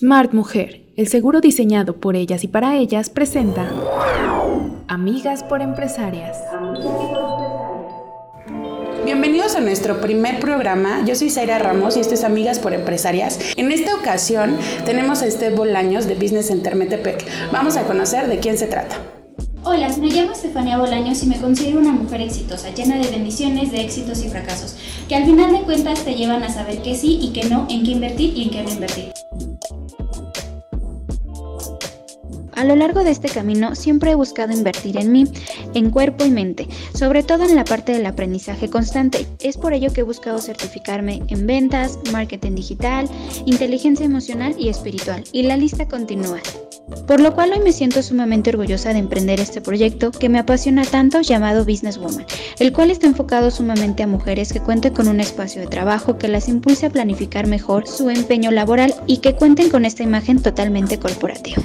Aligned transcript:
Smart 0.00 0.32
Mujer, 0.32 0.86
el 0.96 1.08
seguro 1.08 1.42
diseñado 1.42 1.96
por 1.96 2.16
ellas 2.16 2.42
y 2.42 2.48
para 2.48 2.74
ellas, 2.78 3.10
presenta 3.10 3.70
Amigas 4.88 5.44
por 5.44 5.60
Empresarias. 5.60 6.38
Bienvenidos 9.04 9.56
a 9.56 9.60
nuestro 9.60 10.00
primer 10.00 10.40
programa. 10.40 11.04
Yo 11.04 11.14
soy 11.14 11.28
Zaira 11.28 11.58
Ramos 11.58 11.98
y 11.98 12.00
esto 12.00 12.14
es 12.14 12.24
Amigas 12.24 12.58
por 12.60 12.72
Empresarias. 12.72 13.38
En 13.58 13.70
esta 13.72 13.94
ocasión 13.94 14.56
tenemos 14.86 15.20
a 15.20 15.26
Esther 15.26 15.54
Bolaños 15.54 16.06
de 16.06 16.14
Business 16.14 16.46
Center 16.46 16.76
Metepec. 16.76 17.22
Vamos 17.52 17.76
a 17.76 17.82
conocer 17.82 18.26
de 18.26 18.38
quién 18.38 18.56
se 18.56 18.68
trata. 18.68 18.96
Hola, 19.64 19.94
me 20.00 20.08
llamo 20.08 20.32
Estefania 20.32 20.78
Bolaños 20.78 21.22
y 21.22 21.26
me 21.26 21.38
considero 21.38 21.78
una 21.78 21.92
mujer 21.92 22.22
exitosa, 22.22 22.70
llena 22.70 22.96
de 22.96 23.10
bendiciones, 23.10 23.70
de 23.70 23.82
éxitos 23.82 24.24
y 24.24 24.30
fracasos, 24.30 24.76
que 25.10 25.16
al 25.16 25.26
final 25.26 25.52
de 25.52 25.60
cuentas 25.60 26.02
te 26.06 26.14
llevan 26.14 26.42
a 26.42 26.48
saber 26.48 26.80
que 26.80 26.94
sí 26.94 27.18
y 27.20 27.34
que 27.34 27.50
no, 27.50 27.66
en 27.68 27.84
qué 27.84 27.90
invertir 27.90 28.34
y 28.34 28.44
en 28.44 28.50
qué 28.50 28.62
no 28.62 28.70
invertir. 28.70 29.12
A 32.60 32.64
lo 32.64 32.76
largo 32.76 33.02
de 33.04 33.10
este 33.10 33.30
camino 33.30 33.74
siempre 33.74 34.10
he 34.10 34.14
buscado 34.14 34.52
invertir 34.52 34.98
en 34.98 35.10
mí, 35.10 35.24
en 35.72 35.88
cuerpo 35.88 36.26
y 36.26 36.30
mente, 36.30 36.68
sobre 36.92 37.22
todo 37.22 37.44
en 37.44 37.54
la 37.54 37.64
parte 37.64 37.92
del 37.92 38.04
aprendizaje 38.04 38.68
constante. 38.68 39.26
Es 39.40 39.56
por 39.56 39.72
ello 39.72 39.90
que 39.94 40.02
he 40.02 40.04
buscado 40.04 40.38
certificarme 40.40 41.22
en 41.28 41.46
ventas, 41.46 41.98
marketing 42.12 42.56
digital, 42.56 43.08
inteligencia 43.46 44.04
emocional 44.04 44.54
y 44.58 44.68
espiritual, 44.68 45.24
y 45.32 45.44
la 45.44 45.56
lista 45.56 45.88
continúa. 45.88 46.40
Por 47.06 47.22
lo 47.22 47.34
cual 47.34 47.52
hoy 47.54 47.60
me 47.60 47.72
siento 47.72 48.02
sumamente 48.02 48.50
orgullosa 48.50 48.92
de 48.92 48.98
emprender 48.98 49.40
este 49.40 49.62
proyecto 49.62 50.10
que 50.10 50.28
me 50.28 50.38
apasiona 50.38 50.84
tanto 50.84 51.22
llamado 51.22 51.64
Business 51.64 51.96
Woman, 51.96 52.26
el 52.58 52.74
cual 52.74 52.90
está 52.90 53.06
enfocado 53.06 53.50
sumamente 53.50 54.02
a 54.02 54.06
mujeres 54.06 54.52
que 54.52 54.60
cuenten 54.60 54.92
con 54.92 55.08
un 55.08 55.20
espacio 55.20 55.62
de 55.62 55.68
trabajo 55.68 56.18
que 56.18 56.28
las 56.28 56.46
impulse 56.46 56.84
a 56.84 56.90
planificar 56.90 57.46
mejor 57.46 57.88
su 57.88 58.10
empeño 58.10 58.50
laboral 58.50 58.94
y 59.06 59.18
que 59.18 59.34
cuenten 59.34 59.70
con 59.70 59.86
esta 59.86 60.02
imagen 60.02 60.42
totalmente 60.42 60.98
corporativa. 60.98 61.62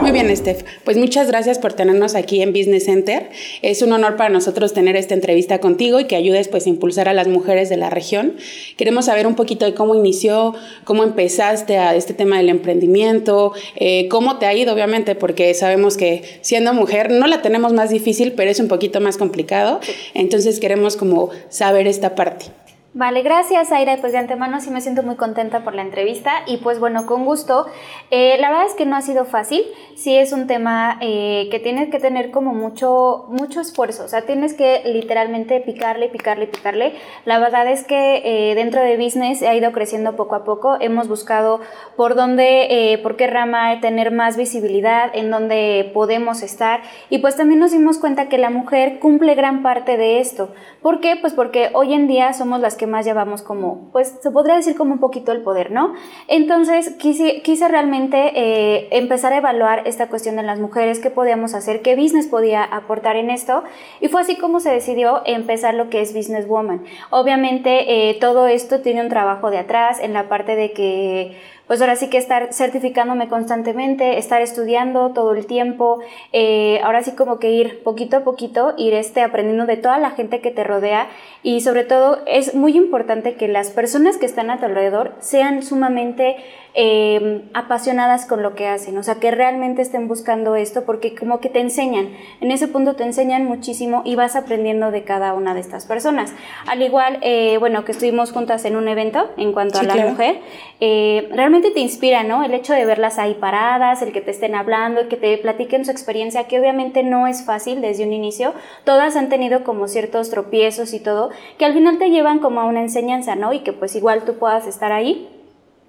Muy 0.00 0.10
bien, 0.10 0.36
Steph. 0.36 0.64
Pues 0.84 0.96
muchas 0.96 1.28
gracias 1.28 1.58
por 1.58 1.74
tenernos 1.74 2.14
aquí 2.16 2.42
en 2.42 2.52
Business 2.52 2.86
Center. 2.86 3.30
Es 3.62 3.82
un 3.82 3.92
honor 3.92 4.16
para 4.16 4.30
nosotros 4.30 4.74
tener 4.74 4.96
esta 4.96 5.14
entrevista 5.14 5.60
contigo 5.60 6.00
y 6.00 6.06
que 6.06 6.16
ayudes 6.16 6.48
pues 6.48 6.66
a 6.66 6.70
impulsar 6.70 7.08
a 7.08 7.14
las 7.14 7.28
mujeres 7.28 7.68
de 7.68 7.76
la 7.76 7.88
región. 7.88 8.34
Queremos 8.76 9.06
saber 9.06 9.26
un 9.26 9.36
poquito 9.36 9.64
de 9.64 9.74
cómo 9.74 9.94
inició, 9.94 10.54
cómo 10.84 11.04
empezaste 11.04 11.78
a 11.78 11.94
este 11.94 12.14
tema 12.14 12.38
del 12.38 12.48
emprendimiento, 12.48 13.52
eh, 13.76 14.08
cómo 14.08 14.38
te 14.38 14.46
ha 14.46 14.54
ido, 14.54 14.74
obviamente, 14.74 15.14
porque 15.14 15.54
sabemos 15.54 15.96
que 15.96 16.22
siendo 16.40 16.74
mujer 16.74 17.10
no 17.10 17.26
la 17.26 17.40
tenemos 17.40 17.72
más 17.72 17.90
difícil, 17.90 18.32
pero 18.32 18.50
es 18.50 18.58
un 18.58 18.68
poquito 18.68 19.00
más 19.00 19.16
complicado. 19.16 19.80
Entonces 20.14 20.58
queremos 20.58 20.96
como 20.96 21.30
saber 21.48 21.86
esta 21.86 22.14
parte. 22.14 22.46
Vale, 22.94 23.22
gracias 23.22 23.72
Aira. 23.72 23.96
Pues 24.02 24.12
de 24.12 24.18
antemano 24.18 24.60
sí 24.60 24.70
me 24.70 24.82
siento 24.82 25.02
muy 25.02 25.16
contenta 25.16 25.64
por 25.64 25.74
la 25.74 25.80
entrevista 25.80 26.42
y 26.46 26.58
pues 26.58 26.78
bueno, 26.78 27.06
con 27.06 27.24
gusto. 27.24 27.66
Eh, 28.10 28.36
la 28.38 28.50
verdad 28.50 28.66
es 28.66 28.74
que 28.74 28.84
no 28.84 28.96
ha 28.96 29.00
sido 29.00 29.24
fácil, 29.24 29.62
sí 29.96 30.14
es 30.14 30.30
un 30.32 30.46
tema 30.46 30.98
eh, 31.00 31.48
que 31.50 31.58
tienes 31.58 31.88
que 31.88 31.98
tener 31.98 32.30
como 32.30 32.52
mucho, 32.52 33.24
mucho 33.28 33.62
esfuerzo, 33.62 34.04
o 34.04 34.08
sea, 34.08 34.26
tienes 34.26 34.52
que 34.52 34.82
literalmente 34.84 35.58
picarle, 35.60 36.10
picarle, 36.10 36.46
picarle. 36.46 36.92
La 37.24 37.38
verdad 37.38 37.66
es 37.66 37.82
que 37.82 38.20
eh, 38.24 38.54
dentro 38.54 38.82
de 38.82 38.98
business 38.98 39.42
ha 39.42 39.54
ido 39.54 39.72
creciendo 39.72 40.14
poco 40.14 40.34
a 40.34 40.44
poco, 40.44 40.76
hemos 40.78 41.08
buscado 41.08 41.60
por 41.96 42.14
dónde, 42.14 43.00
por 43.02 43.16
qué 43.16 43.26
rama 43.26 43.80
tener 43.80 44.10
más 44.10 44.36
visibilidad, 44.36 45.10
en 45.14 45.30
dónde 45.30 45.90
podemos 45.94 46.42
estar 46.42 46.82
y 47.08 47.18
pues 47.18 47.36
también 47.36 47.58
nos 47.58 47.72
dimos 47.72 47.96
cuenta 47.96 48.28
que 48.28 48.36
la 48.36 48.50
mujer 48.50 48.98
cumple 48.98 49.34
gran 49.34 49.62
parte 49.62 49.96
de 49.96 50.20
esto. 50.20 50.50
¿Por 50.82 51.00
qué? 51.00 51.16
Pues 51.16 51.32
porque 51.32 51.70
hoy 51.72 51.94
en 51.94 52.06
día 52.06 52.34
somos 52.34 52.60
las 52.60 52.76
que 52.76 52.81
más 52.86 53.04
llevamos 53.04 53.42
como, 53.42 53.90
pues 53.92 54.18
se 54.22 54.30
podría 54.30 54.56
decir 54.56 54.76
como 54.76 54.94
un 54.94 55.00
poquito 55.00 55.32
el 55.32 55.42
poder, 55.42 55.70
¿no? 55.70 55.94
Entonces 56.28 56.90
quise, 56.98 57.42
quise 57.42 57.68
realmente 57.68 58.32
eh, 58.34 58.88
empezar 58.90 59.32
a 59.32 59.38
evaluar 59.38 59.82
esta 59.86 60.08
cuestión 60.08 60.36
de 60.36 60.42
las 60.42 60.60
mujeres, 60.60 60.98
qué 61.00 61.10
podíamos 61.10 61.54
hacer, 61.54 61.82
qué 61.82 61.96
business 61.96 62.26
podía 62.26 62.62
aportar 62.62 63.16
en 63.16 63.30
esto, 63.30 63.64
y 64.00 64.08
fue 64.08 64.20
así 64.20 64.36
como 64.36 64.60
se 64.60 64.70
decidió 64.70 65.22
empezar 65.24 65.74
lo 65.74 65.90
que 65.90 66.00
es 66.00 66.14
Business 66.14 66.46
Woman. 66.46 66.84
Obviamente 67.10 68.10
eh, 68.10 68.14
todo 68.20 68.46
esto 68.46 68.80
tiene 68.80 69.02
un 69.02 69.08
trabajo 69.08 69.50
de 69.50 69.58
atrás 69.58 70.00
en 70.00 70.12
la 70.12 70.28
parte 70.28 70.56
de 70.56 70.72
que 70.72 71.36
pues 71.72 71.80
ahora 71.80 71.96
sí 71.96 72.10
que 72.10 72.18
estar 72.18 72.52
certificándome 72.52 73.30
constantemente, 73.30 74.18
estar 74.18 74.42
estudiando 74.42 75.14
todo 75.14 75.32
el 75.32 75.46
tiempo, 75.46 76.00
eh, 76.30 76.78
ahora 76.84 77.02
sí 77.02 77.12
como 77.12 77.38
que 77.38 77.50
ir 77.50 77.82
poquito 77.82 78.18
a 78.18 78.24
poquito, 78.24 78.74
ir 78.76 78.92
este, 78.92 79.22
aprendiendo 79.22 79.64
de 79.64 79.78
toda 79.78 79.96
la 79.96 80.10
gente 80.10 80.42
que 80.42 80.50
te 80.50 80.64
rodea. 80.64 81.08
Y 81.42 81.62
sobre 81.62 81.84
todo 81.84 82.18
es 82.26 82.54
muy 82.54 82.76
importante 82.76 83.36
que 83.36 83.48
las 83.48 83.70
personas 83.70 84.18
que 84.18 84.26
están 84.26 84.50
a 84.50 84.60
tu 84.60 84.66
alrededor 84.66 85.14
sean 85.20 85.62
sumamente 85.62 86.36
Em, 86.74 87.42
apasionadas 87.52 88.24
con 88.24 88.42
lo 88.42 88.54
que 88.54 88.66
hacen, 88.66 88.96
o 88.96 89.02
sea, 89.02 89.16
que 89.16 89.30
realmente 89.30 89.82
estén 89.82 90.08
buscando 90.08 90.56
esto 90.56 90.84
porque 90.86 91.14
como 91.14 91.38
que 91.38 91.50
te 91.50 91.60
enseñan, 91.60 92.08
en 92.40 92.50
ese 92.50 92.66
punto 92.66 92.96
te 92.96 93.04
enseñan 93.04 93.44
muchísimo 93.44 94.00
y 94.06 94.14
vas 94.14 94.36
aprendiendo 94.36 94.90
de 94.90 95.04
cada 95.04 95.34
una 95.34 95.52
de 95.52 95.60
estas 95.60 95.84
personas. 95.84 96.32
Al 96.66 96.80
igual, 96.80 97.18
eh, 97.20 97.58
bueno, 97.58 97.84
que 97.84 97.92
estuvimos 97.92 98.32
juntas 98.32 98.64
en 98.64 98.76
un 98.76 98.88
evento 98.88 99.28
en 99.36 99.52
cuanto 99.52 99.80
a 99.80 99.82
la 99.82 99.96
mujer, 99.96 100.38
eh, 100.80 101.28
realmente 101.32 101.72
te 101.72 101.80
inspira, 101.80 102.22
¿no? 102.22 102.42
El 102.42 102.54
hecho 102.54 102.72
de 102.72 102.86
verlas 102.86 103.18
ahí 103.18 103.34
paradas, 103.34 104.00
el 104.00 104.12
que 104.12 104.22
te 104.22 104.30
estén 104.30 104.54
hablando, 104.54 105.02
el 105.02 105.08
que 105.08 105.18
te 105.18 105.36
platiquen 105.36 105.84
su 105.84 105.90
experiencia, 105.90 106.44
que 106.44 106.58
obviamente 106.58 107.02
no 107.02 107.26
es 107.26 107.44
fácil 107.44 107.82
desde 107.82 108.06
un 108.06 108.14
inicio, 108.14 108.54
todas 108.84 109.16
han 109.16 109.28
tenido 109.28 109.62
como 109.62 109.88
ciertos 109.88 110.30
tropiezos 110.30 110.94
y 110.94 111.00
todo, 111.00 111.28
que 111.58 111.66
al 111.66 111.74
final 111.74 111.98
te 111.98 112.08
llevan 112.08 112.38
como 112.38 112.62
a 112.62 112.64
una 112.64 112.80
enseñanza, 112.80 113.36
¿no? 113.36 113.52
Y 113.52 113.58
que 113.58 113.74
pues 113.74 113.94
igual 113.94 114.24
tú 114.24 114.38
puedas 114.38 114.66
estar 114.66 114.90
ahí 114.90 115.28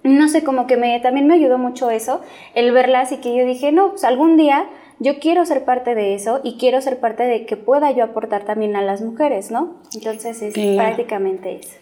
no 0.04 0.28
sé, 0.28 0.44
como 0.44 0.66
que 0.66 0.76
me, 0.76 1.00
también 1.00 1.26
me 1.26 1.34
ayudó 1.34 1.58
mucho 1.58 1.90
eso, 1.90 2.20
el 2.54 2.70
verlas 2.72 3.10
y 3.10 3.16
que 3.16 3.34
yo 3.34 3.44
dije, 3.44 3.72
no, 3.72 3.90
pues 3.90 4.04
algún 4.04 4.36
día 4.36 4.68
yo 5.00 5.18
quiero 5.18 5.44
ser 5.44 5.64
parte 5.64 5.94
de 5.94 6.14
eso 6.14 6.40
y 6.44 6.56
quiero 6.58 6.80
ser 6.80 7.00
parte 7.00 7.24
de 7.24 7.46
que 7.46 7.56
pueda 7.56 7.90
yo 7.90 8.04
aportar 8.04 8.44
también 8.44 8.76
a 8.76 8.82
las 8.82 9.00
mujeres, 9.00 9.50
¿no? 9.50 9.76
Entonces 9.94 10.40
es 10.42 10.54
prácticamente 10.76 11.56
eso. 11.56 11.74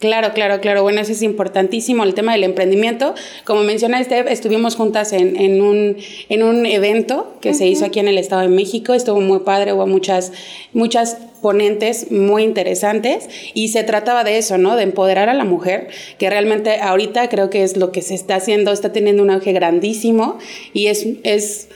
Claro, 0.00 0.32
claro, 0.32 0.60
claro. 0.60 0.82
Bueno, 0.82 1.02
eso 1.02 1.12
es 1.12 1.20
importantísimo, 1.20 2.04
el 2.04 2.14
tema 2.14 2.32
del 2.32 2.44
emprendimiento. 2.44 3.14
Como 3.44 3.62
menciona 3.62 4.02
Steph, 4.02 4.28
estuvimos 4.28 4.74
juntas 4.74 5.12
en, 5.12 5.36
en, 5.36 5.60
un, 5.60 5.98
en 6.30 6.42
un 6.42 6.64
evento 6.64 7.34
que 7.42 7.52
se 7.52 7.68
hizo 7.68 7.84
aquí 7.84 8.00
en 8.00 8.08
el 8.08 8.16
Estado 8.16 8.40
de 8.40 8.48
México. 8.48 8.94
Estuvo 8.94 9.20
muy 9.20 9.40
padre, 9.40 9.74
hubo 9.74 9.86
muchas, 9.86 10.32
muchas 10.72 11.18
ponentes 11.42 12.10
muy 12.10 12.44
interesantes 12.44 13.28
y 13.52 13.68
se 13.68 13.84
trataba 13.84 14.24
de 14.24 14.38
eso, 14.38 14.56
¿no? 14.56 14.74
De 14.76 14.84
empoderar 14.84 15.28
a 15.28 15.34
la 15.34 15.44
mujer, 15.44 15.88
que 16.16 16.30
realmente 16.30 16.80
ahorita 16.80 17.28
creo 17.28 17.50
que 17.50 17.62
es 17.62 17.76
lo 17.76 17.92
que 17.92 18.00
se 18.00 18.14
está 18.14 18.36
haciendo, 18.36 18.72
está 18.72 18.92
teniendo 18.92 19.22
un 19.22 19.28
auge 19.28 19.52
grandísimo 19.52 20.38
y 20.72 20.86
es, 20.86 21.06
es 21.24 21.68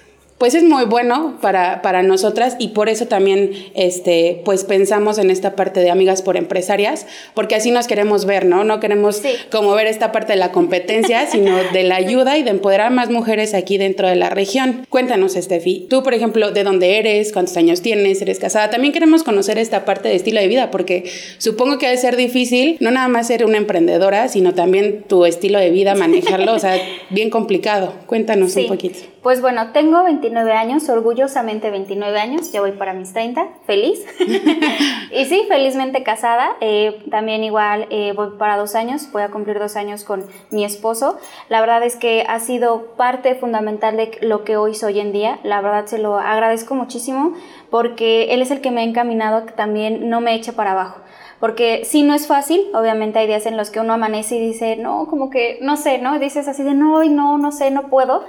pues 0.45 0.55
es 0.55 0.63
muy 0.63 0.85
bueno 0.85 1.39
para, 1.41 1.81
para 1.81 2.03
nosotras 2.03 2.57
y 2.59 2.69
por 2.69 2.91
eso 2.91 3.07
también 3.07 3.53
este, 3.73 4.43
pues 4.45 4.65
pensamos 4.65 5.17
en 5.17 5.31
esta 5.31 5.57
parte 5.57 5.81
de 5.81 5.91
amigas 5.91 6.21
por 6.21 6.37
empresarias, 6.37 7.07
porque 7.33 7.55
así 7.55 7.71
nos 7.71 7.87
queremos 7.87 8.27
ver, 8.27 8.45
¿no? 8.45 8.63
No 8.63 8.79
queremos 8.79 9.23
como 9.51 9.73
ver 9.73 9.87
esta 9.87 10.13
parte 10.13 10.35
de 10.35 10.39
la 10.39 10.53
competencia, 10.53 11.27
sino 11.29 11.57
de 11.73 11.83
la 11.85 11.97
ayuda 11.97 12.37
y 12.37 12.43
de 12.43 12.51
empoderar 12.51 12.93
más 12.93 13.09
mujeres 13.09 13.55
aquí 13.55 13.79
dentro 13.79 14.07
de 14.07 14.17
la 14.17 14.29
región. 14.29 14.85
Cuéntanos, 14.91 15.35
Estefi, 15.35 15.87
tú, 15.89 16.03
por 16.03 16.13
ejemplo, 16.13 16.51
de 16.51 16.63
dónde 16.63 16.99
eres, 16.99 17.33
cuántos 17.33 17.57
años 17.57 17.81
tienes, 17.81 18.21
eres 18.21 18.39
casada. 18.39 18.69
También 18.69 18.93
queremos 18.93 19.23
conocer 19.23 19.57
esta 19.57 19.87
parte 19.87 20.11
de 20.11 20.17
estilo 20.17 20.43
de 20.43 20.49
vida, 20.49 20.71
porque 20.71 21.11
supongo 21.39 21.79
que 21.79 21.87
debe 21.87 21.97
ser 21.97 22.17
difícil 22.17 22.77
no 22.81 22.91
nada 22.91 23.09
más 23.09 23.29
ser 23.29 23.47
una 23.47 23.57
emprendedora, 23.57 24.29
sino 24.29 24.53
también 24.53 25.05
tu 25.09 25.25
estilo 25.25 25.59
de 25.59 25.71
vida, 25.71 25.95
manejarlo, 25.95 26.53
o 26.53 26.59
sea, 26.59 26.77
bien 27.09 27.31
complicado. 27.31 27.95
Cuéntanos 28.05 28.55
un 28.57 28.67
poquito. 28.67 28.99
Pues 29.25 29.41
bueno, 29.41 29.73
tengo 29.73 30.05
29 30.05 30.34
años, 30.37 30.89
orgullosamente 30.89 31.71
29 31.71 32.19
años, 32.19 32.53
ya 32.53 32.61
voy 32.61 32.73
para 32.73 32.93
mis 32.93 33.13
30, 33.13 33.49
feliz. 33.67 34.05
y 35.11 35.25
sí, 35.27 35.45
felizmente 35.49 36.03
casada, 36.03 36.57
eh, 36.61 37.03
también 37.11 37.45
igual 37.45 37.87
eh, 37.91 38.13
voy 38.15 38.37
para 38.39 38.57
dos 38.57 38.75
años, 38.75 39.11
voy 39.13 39.23
a 39.23 39.31
cumplir 39.31 39.59
dos 39.59 39.77
años 39.77 40.05
con 40.05 40.25
mi 40.51 40.65
esposo. 40.65 41.19
La 41.49 41.61
verdad 41.61 41.83
es 41.83 41.97
que 41.97 42.25
ha 42.29 42.41
sido 42.41 42.95
parte 42.97 43.35
fundamental 43.35 43.97
de 43.97 44.19
lo 44.21 44.45
que 44.45 44.57
hoy 44.57 44.75
soy 44.75 45.01
en 45.01 45.13
día, 45.13 45.39
la 45.43 45.61
verdad 45.61 45.87
se 45.87 45.99
lo 45.99 46.19
agradezco 46.19 46.75
muchísimo 46.75 47.35
porque 47.71 48.35
él 48.35 48.43
es 48.43 48.51
el 48.51 48.61
que 48.61 48.71
me 48.71 48.83
ha 48.83 48.85
encaminado 48.85 49.39
a 49.39 49.47
que 49.47 49.53
también 49.53 50.09
no 50.09 50.21
me 50.21 50.35
eche 50.35 50.53
para 50.53 50.73
abajo 50.73 51.01
porque 51.45 51.83
sí 51.85 52.05
no 52.05 52.15
es 52.15 52.27
fácil, 52.27 52.63
obviamente 52.73 53.19
hay 53.19 53.27
días 53.27 53.45
en 53.45 53.59
los 53.59 53.69
que 53.69 53.79
uno 53.79 53.93
amanece 53.93 54.37
y 54.37 54.47
dice, 54.47 54.77
no, 54.77 55.07
como 55.07 55.29
que, 55.29 55.59
no 55.61 55.77
sé, 55.77 55.99
¿no? 55.99 56.19
Dices 56.19 56.49
así 56.49 56.63
de, 56.63 56.73
no, 56.73 57.05
no, 57.05 57.37
no 57.37 57.53
sé, 57.53 57.71
no 57.71 57.89
puedo, 57.89 58.25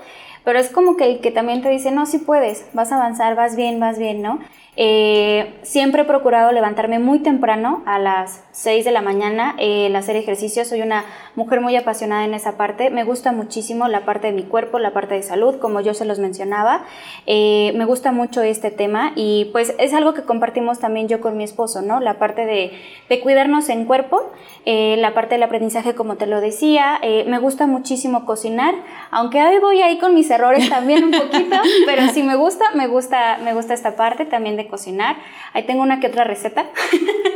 pero 0.46 0.60
es 0.60 0.70
como 0.70 0.96
que 0.96 1.12
el 1.12 1.20
que 1.20 1.32
también 1.32 1.62
te 1.62 1.70
dice, 1.70 1.92
no, 1.92 2.06
sí 2.06 2.20
puedes, 2.20 2.66
vas 2.74 2.92
a 2.92 2.96
avanzar, 2.96 3.36
vas 3.36 3.58
bien, 3.58 3.80
vas 3.82 4.00
bien, 4.00 4.22
¿no? 4.22 4.40
Eh, 4.78 5.58
siempre 5.64 6.02
he 6.02 6.06
procurado 6.06 6.52
levantarme 6.52 7.00
muy 7.00 7.20
temprano, 7.20 7.82
a 7.86 7.98
las 7.98 8.44
6 8.52 8.84
de 8.84 8.92
la 8.92 9.02
mañana, 9.02 9.56
eh, 9.58 9.88
el 9.88 9.96
hacer 9.96 10.16
ejercicio. 10.18 10.66
Soy 10.66 10.82
una 10.82 11.06
mujer 11.36 11.62
muy 11.62 11.76
apasionada 11.78 12.26
en 12.26 12.34
esa 12.34 12.58
parte. 12.58 12.90
Me 12.90 13.04
gusta 13.04 13.32
muchísimo 13.32 13.88
la 13.88 14.06
parte 14.06 14.28
de 14.28 14.34
mi 14.34 14.44
cuerpo, 14.44 14.80
la 14.80 14.92
parte 14.92 15.16
de 15.16 15.24
salud, 15.24 15.60
como 15.60 15.80
yo 15.80 15.94
se 15.94 16.06
los 16.06 16.20
mencionaba. 16.20 16.84
Eh, 17.26 17.74
me 17.76 17.86
gusta 17.86 18.12
mucho 18.12 18.42
este 18.42 18.70
tema 18.72 19.14
y 19.16 19.46
pues 19.52 19.74
es 19.78 19.94
algo 19.94 20.14
que 20.14 20.24
compartimos 20.24 20.80
también 20.80 21.08
yo 21.08 21.22
con 21.22 21.38
mi 21.38 21.44
esposo, 21.44 21.82
¿no? 21.82 22.00
La 22.00 22.20
parte 22.20 22.46
de, 22.46 22.74
de 23.10 23.20
cuidarnos 23.22 23.70
en 23.70 23.86
cuerpo, 23.86 24.32
la 24.66 25.14
parte 25.14 25.36
del 25.36 25.44
aprendizaje, 25.44 25.96
como 25.96 26.16
te 26.16 26.26
lo 26.26 26.42
decía. 26.42 27.00
me 27.02 27.40
gusta 27.40 27.68
muchísimo 27.68 28.26
cocinar, 28.26 28.74
aunque 29.12 29.42
hoy 29.42 29.60
voy 29.60 29.82
ahí 29.82 30.00
con 30.00 30.14
mis 30.14 30.30
errores 30.30 30.70
también 30.70 31.04
un 31.06 31.12
poquito, 31.12 31.56
pero 31.86 32.08
sí 32.10 32.24
me 32.24 32.36
gusta, 32.36 32.66
me 32.74 32.88
gusta, 32.88 33.38
me 33.44 33.54
gusta 33.54 33.74
esta 33.74 33.96
parte 33.96 34.26
también 34.26 34.58
de 34.58 34.65
cocinar. 34.68 35.18
Ahí 35.54 35.64
tengo 35.64 35.82
una 35.82 36.00
que 36.00 36.08
otra 36.08 36.24
receta. 36.24 36.66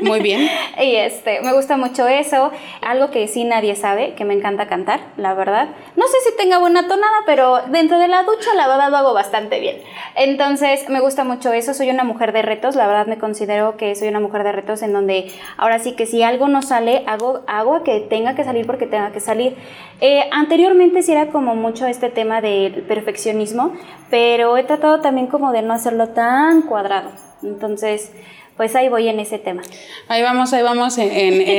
Muy 0.02 0.22
bien. 0.22 0.50
y 0.81 0.96
este, 0.96 1.42
me 1.42 1.54
gusta 1.54 1.78
mucho 1.78 2.08
eso. 2.08 2.52
Algo 2.81 3.12
que 3.12 3.28
sí 3.28 3.44
nadie 3.44 3.76
sabe, 3.76 4.14
que 4.16 4.26
me 4.26 4.34
encanta 4.34 4.68
cantar, 4.68 5.00
la 5.18 5.34
verdad. 5.34 5.70
No 5.96 6.08
sé 6.08 6.18
si 6.28 6.38
tenga 6.38 6.60
buena 6.60 6.88
tonada, 6.88 7.18
pero 7.26 7.62
dentro 7.68 8.00
de 8.00 8.08
la 8.08 8.24
ducha 8.24 8.54
la 8.56 8.68
verdad 8.68 8.90
lo 8.90 8.98
hago 8.98 9.14
bastante 9.14 9.60
bien. 9.60 9.78
Entonces, 10.16 10.88
me 10.90 11.00
gusta 11.00 11.24
mucho 11.24 11.54
eso. 11.54 11.74
Soy 11.74 11.90
una 11.90 12.04
mujer 12.04 12.31
de 12.31 12.42
retos, 12.42 12.76
la 12.76 12.88
verdad 12.88 13.08
me 13.08 13.18
considero 13.18 13.78
que 13.78 13.96
soy 13.96 14.08
una 14.08 14.20
mujer 14.20 14.44
de 14.44 14.52
retos 14.52 14.81
en 14.81 14.94
donde 14.94 15.31
ahora 15.58 15.80
sí 15.80 15.94
que 15.94 16.06
si 16.06 16.24
algo 16.24 16.48
no 16.48 16.62
sale, 16.62 17.04
hago, 17.08 17.42
hago 17.48 17.84
que 17.84 18.00
tenga 18.00 18.36
que 18.36 18.44
salir 18.44 18.66
porque 18.66 18.88
tenga 18.88 19.12
que 19.12 19.20
salir. 19.20 19.56
Eh, 20.02 20.24
anteriormente 20.31 21.02
sí 21.02 21.12
era 21.12 21.28
como 21.28 21.56
mucho 21.56 21.86
este 21.86 22.10
tema 22.10 22.42
del 22.42 22.84
perfeccionismo, 22.84 23.74
pero 24.10 24.58
he 24.58 24.64
tratado 24.64 25.02
también 25.02 25.28
como 25.28 25.52
de 25.52 25.62
no 25.62 25.74
hacerlo 25.74 26.10
tan 26.10 26.62
cuadrado. 26.64 27.12
Entonces, 27.44 28.12
pues 28.60 28.76
ahí 28.76 28.90
voy 28.90 29.08
en 29.08 29.22
ese 29.22 29.38
tema. 29.38 29.62
Ahí 30.10 30.22
vamos, 30.22 30.52
ahí 30.52 30.62
vamos 30.62 30.98
en, 30.98 31.08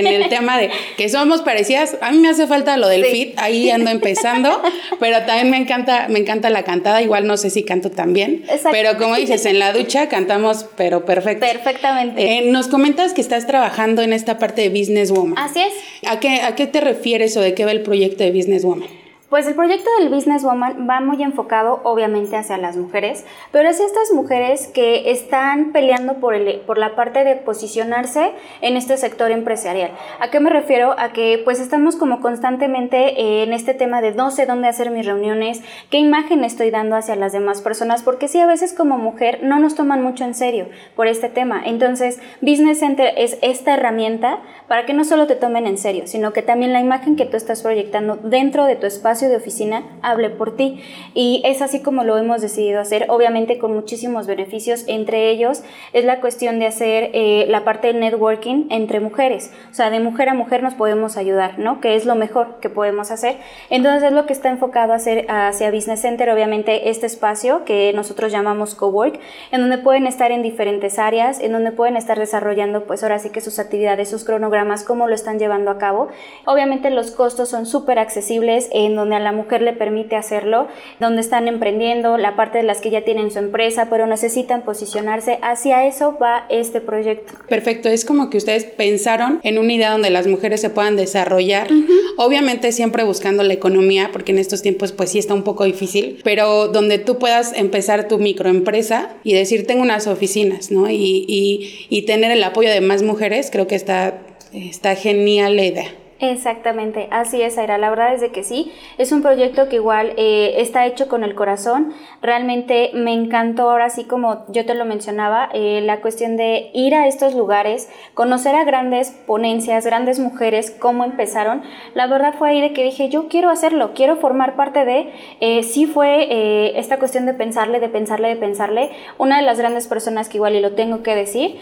el 0.07 0.29
tema 0.29 0.59
de 0.59 0.71
que 0.99 1.09
somos 1.09 1.41
parecidas. 1.41 1.97
A 2.03 2.11
mí 2.11 2.19
me 2.19 2.29
hace 2.29 2.47
falta 2.47 2.77
lo 2.77 2.89
del 2.89 3.07
fit, 3.07 3.33
ahí 3.39 3.71
ando 3.71 3.91
empezando, 3.91 4.61
pero 5.01 5.25
también 5.25 5.49
me 5.49 5.57
encanta, 5.57 6.09
me 6.11 6.19
encanta 6.19 6.51
la 6.51 6.63
cantada, 6.63 7.01
igual 7.01 7.27
no 7.27 7.39
sé 7.39 7.49
si 7.49 7.63
canto 7.63 7.91
también, 7.91 8.45
pero 8.71 8.99
como 8.99 9.17
dices, 9.17 9.47
en 9.47 9.59
la 9.59 9.73
ducha 9.73 10.11
cantamos, 10.11 10.67
pero 10.77 11.07
perfecto. 11.07 11.47
Perfectamente. 11.47 12.37
Eh, 12.37 12.43
nos 12.51 12.69
comentas 12.69 13.15
que 13.15 13.23
estás 13.23 13.47
trabajando 13.47 14.03
en 14.03 14.13
esta 14.13 14.39
parte 14.39 14.61
de 14.61 14.69
Business 14.69 15.11
Woman. 15.11 15.39
Así 15.39 15.61
es. 15.61 15.73
¿A 16.07 16.21
qué, 16.21 16.43
¿A 16.43 16.55
qué 16.55 16.67
te 16.67 16.83
refieres 16.83 17.35
o 17.39 17.41
de 17.41 17.55
qué 17.55 17.65
va 17.65 17.71
el 17.71 17.81
proyecto 17.81 18.25
de 18.25 18.31
Business 18.31 18.63
Woman? 18.63 19.00
Pues 19.31 19.47
el 19.47 19.55
proyecto 19.55 19.89
del 20.01 20.09
Business 20.09 20.43
Woman 20.43 20.89
va 20.91 21.01
muy 21.01 21.23
enfocado 21.23 21.81
obviamente 21.85 22.37
hacia 22.37 22.59
las 22.59 22.77
mujeres, 22.77 23.25
pero 23.53 23.69
hacia 23.69 23.87
estas 23.87 24.13
mujeres 24.13 24.67
que 24.67 25.13
están 25.13 25.71
peleando 25.71 26.15
por, 26.15 26.35
el, 26.35 26.59
por 26.63 26.79
la 26.79 26.97
parte 26.97 27.23
de 27.23 27.37
posicionarse 27.37 28.33
en 28.61 28.77
este 28.77 28.97
sector 28.97 29.31
empresarial. 29.31 29.93
¿A 30.19 30.31
qué 30.31 30.41
me 30.41 30.51
refiero? 30.51 30.97
A 30.99 31.13
que 31.13 31.41
pues 31.45 31.61
estamos 31.61 31.95
como 31.95 32.21
constantemente 32.21 33.45
en 33.45 33.53
este 33.53 33.73
tema 33.73 34.01
de 34.01 34.15
no 34.15 34.33
sé 34.33 34.47
dónde 34.47 34.67
hacer 34.67 34.91
mis 34.91 35.07
reuniones, 35.07 35.63
qué 35.91 35.99
imagen 35.99 36.43
estoy 36.43 36.73
dando 36.73 36.97
hacia 36.97 37.15
las 37.15 37.31
demás 37.31 37.63
personas, 37.63 38.03
porque 38.03 38.27
sí 38.27 38.41
a 38.41 38.47
veces 38.47 38.73
como 38.73 38.99
mujer 38.99 39.45
no 39.45 39.61
nos 39.61 39.77
toman 39.77 40.03
mucho 40.03 40.25
en 40.25 40.35
serio 40.35 40.67
por 40.97 41.07
este 41.07 41.29
tema. 41.29 41.63
Entonces 41.65 42.19
Business 42.41 42.81
Center 42.81 43.15
es 43.17 43.39
esta 43.43 43.75
herramienta 43.75 44.41
para 44.67 44.87
que 44.87 44.93
no 44.93 45.05
solo 45.05 45.29
te 45.29 45.37
tomen 45.37 45.69
en 45.69 45.79
serio, 45.79 46.09
sino 46.09 46.33
que 46.33 46.43
también 46.43 46.73
la 46.73 46.81
imagen 46.81 47.15
que 47.15 47.27
tú 47.27 47.37
estás 47.37 47.63
proyectando 47.63 48.17
dentro 48.17 48.65
de 48.65 48.75
tu 48.75 48.87
espacio 48.87 49.20
de 49.29 49.37
oficina 49.37 49.85
hable 50.03 50.31
por 50.31 50.57
ti. 50.57 50.83
Y 51.15 51.43
es 51.45 51.63
así 51.63 51.81
como 51.81 52.05
lo 52.05 52.17
hemos 52.19 52.41
decidido 52.41 52.81
hacer, 52.81 53.07
obviamente 53.09 53.59
con 53.59 53.75
muchísimos 53.75 54.27
beneficios. 54.27 54.85
Entre 54.87 55.31
ellos 55.31 55.63
es 55.93 56.05
la 56.05 56.21
cuestión 56.21 56.59
de 56.59 56.67
hacer 56.67 57.11
eh, 57.13 57.47
la 57.49 57.65
parte 57.65 57.89
del 57.89 58.01
networking 58.01 58.67
entre 58.71 59.01
mujeres. 59.01 59.53
O 59.71 59.75
sea, 59.75 59.91
de 59.91 60.01
mujer 60.01 60.29
a 60.29 60.35
mujer 60.35 60.63
nos 60.63 60.75
podemos 60.75 61.17
ayudar, 61.17 61.59
¿no? 61.59 61.81
Que 61.81 61.97
es 61.97 62.07
lo 62.07 62.15
mejor 62.15 62.59
que 62.61 62.69
podemos 62.69 63.11
hacer. 63.11 63.37
Entonces 63.69 64.05
es 64.05 64.13
lo 64.13 64.27
que 64.27 64.33
está 64.33 64.49
enfocado 64.49 64.93
a 64.93 64.97
hacer 64.97 65.27
hacia 65.29 65.71
Business 65.71 66.01
Center, 66.01 66.31
obviamente 66.31 66.91
este 66.91 67.07
espacio 67.07 67.65
que 67.65 67.93
nosotros 67.95 68.33
llamamos 68.33 68.75
Cowork, 68.75 69.19
en 69.51 69.61
donde 69.61 69.79
pueden 69.79 70.07
estar 70.07 70.33
en 70.33 70.43
diferentes 70.43 70.99
áreas, 70.99 71.41
en 71.41 71.53
donde 71.53 71.73
pueden 71.73 71.97
estar 71.97 72.19
desarrollando 72.19 72.85
pues 72.85 73.03
ahora 73.03 73.19
sí 73.19 73.31
que 73.31 73.41
sus 73.41 73.59
actividades, 73.59 74.09
sus 74.09 74.25
cronogramas, 74.25 74.85
cómo 74.85 75.09
lo 75.09 75.15
están 75.15 75.39
llevando 75.39 75.71
a 75.71 75.79
cabo. 75.79 76.09
Obviamente 76.45 76.91
los 76.91 77.11
costos 77.11 77.49
son 77.49 77.67
súper 77.67 77.99
accesibles, 77.99 78.69
en 78.73 78.97
donde 78.97 79.10
a 79.13 79.21
la 79.21 79.33
mujer 79.33 79.63
le 79.63 79.73
permite 79.73 80.17
hacerlo, 80.17 80.69
donde 80.99 81.21
están 81.21 81.49
emprendiendo, 81.49 82.17
la 82.19 82.37
parte 82.37 82.59
de 82.59 82.65
las 82.65 82.81
que 82.81 82.91
ya 82.91 83.03
tienen 83.03 83.31
su 83.31 83.39
empresa, 83.39 83.89
pero 83.91 84.07
necesitan 84.07 84.63
posicionarse. 84.63 85.39
Hacia 85.43 85.87
eso 85.87 86.17
va 86.21 86.47
este 86.49 86.81
proyecto. 86.81 87.33
Perfecto, 87.49 87.89
es 87.89 88.05
como 88.05 88.31
que 88.31 88.39
ustedes 88.39 88.65
pensaron 88.65 89.41
en 89.43 89.59
una 89.59 89.73
idea 89.73 89.91
donde 89.93 90.11
las 90.11 90.27
mujeres 90.27 90.61
se 90.61 90.71
puedan 90.71 90.97
desarrollar, 90.97 91.69
obviamente 92.17 92.73
siempre 92.73 93.05
buscando 93.05 93.43
la 93.43 93.55
economía, 93.55 94.11
porque 94.13 94.33
en 94.33 94.39
estos 94.39 94.63
tiempos 94.63 94.93
pues 94.93 95.11
sí 95.11 95.19
está 95.19 95.35
un 95.35 95.43
poco 95.43 95.65
difícil, 95.65 96.21
pero 96.25 96.69
donde 96.69 96.99
tú 96.99 97.19
puedas 97.19 97.53
empezar 97.55 98.09
tu 98.09 98.19
microempresa 98.19 99.17
y 99.25 99.35
decir 99.35 99.67
tengo 99.67 99.83
unas 99.83 100.07
oficinas, 100.07 100.71
¿no? 100.71 100.91
Y, 100.91 101.25
y, 101.29 101.87
y 101.89 102.03
tener 102.03 102.31
el 102.31 102.43
apoyo 102.43 102.71
de 102.71 102.81
más 102.81 103.03
mujeres, 103.03 103.51
creo 103.51 103.67
que 103.67 103.75
está, 103.75 104.19
está 104.53 104.95
genial 104.95 105.57
la 105.57 105.65
idea. 105.65 105.95
Exactamente, 106.23 107.09
así 107.11 107.41
es, 107.41 107.57
Aira. 107.57 107.79
La 107.79 107.89
verdad 107.89 108.13
es 108.13 108.21
de 108.21 108.31
que 108.31 108.45
sí, 108.45 108.73
es 108.99 109.11
un 109.11 109.23
proyecto 109.23 109.71
que 109.71 109.77
igual 109.77 110.13
eh, 110.19 110.57
está 110.59 110.85
hecho 110.85 111.09
con 111.09 111.25
el 111.25 111.35
corazón. 111.35 111.95
Realmente 112.21 112.91
me 112.93 113.15
encantó, 113.15 113.71
ahora 113.71 113.89
sí 113.89 114.05
como 114.05 114.45
yo 114.49 114.67
te 114.67 114.75
lo 114.75 114.85
mencionaba, 114.85 115.49
eh, 115.55 115.81
la 115.83 116.03
cuestión 116.03 116.37
de 116.37 116.71
ir 116.75 116.95
a 116.95 117.07
estos 117.07 117.35
lugares, 117.35 117.89
conocer 118.13 118.55
a 118.55 118.65
grandes 118.65 119.13
ponencias, 119.27 119.87
grandes 119.87 120.19
mujeres, 120.19 120.71
cómo 120.71 121.05
empezaron. 121.05 121.63
La 121.95 122.07
verdad 122.07 122.35
fue 122.39 122.51
ahí 122.51 122.61
de 122.61 122.75
que 122.75 122.85
dije, 122.85 123.09
yo 123.09 123.29
quiero 123.29 123.49
hacerlo, 123.49 123.93
quiero 123.95 124.17
formar 124.17 124.57
parte 124.57 124.85
de, 124.85 125.11
eh, 125.41 125.63
sí 125.63 125.87
fue 125.87 126.25
eh, 126.31 126.79
esta 126.79 126.99
cuestión 126.99 127.25
de 127.25 127.33
pensarle, 127.33 127.81
de 127.81 127.89
pensarle, 127.89 128.29
de 128.29 128.37
pensarle. 128.37 128.91
Una 129.17 129.39
de 129.39 129.43
las 129.43 129.59
grandes 129.59 129.89
personas 129.89 130.29
que 130.29 130.37
igual 130.37 130.55
y 130.55 130.61
lo 130.61 130.73
tengo 130.73 131.03
que 131.03 131.15
decir, 131.15 131.59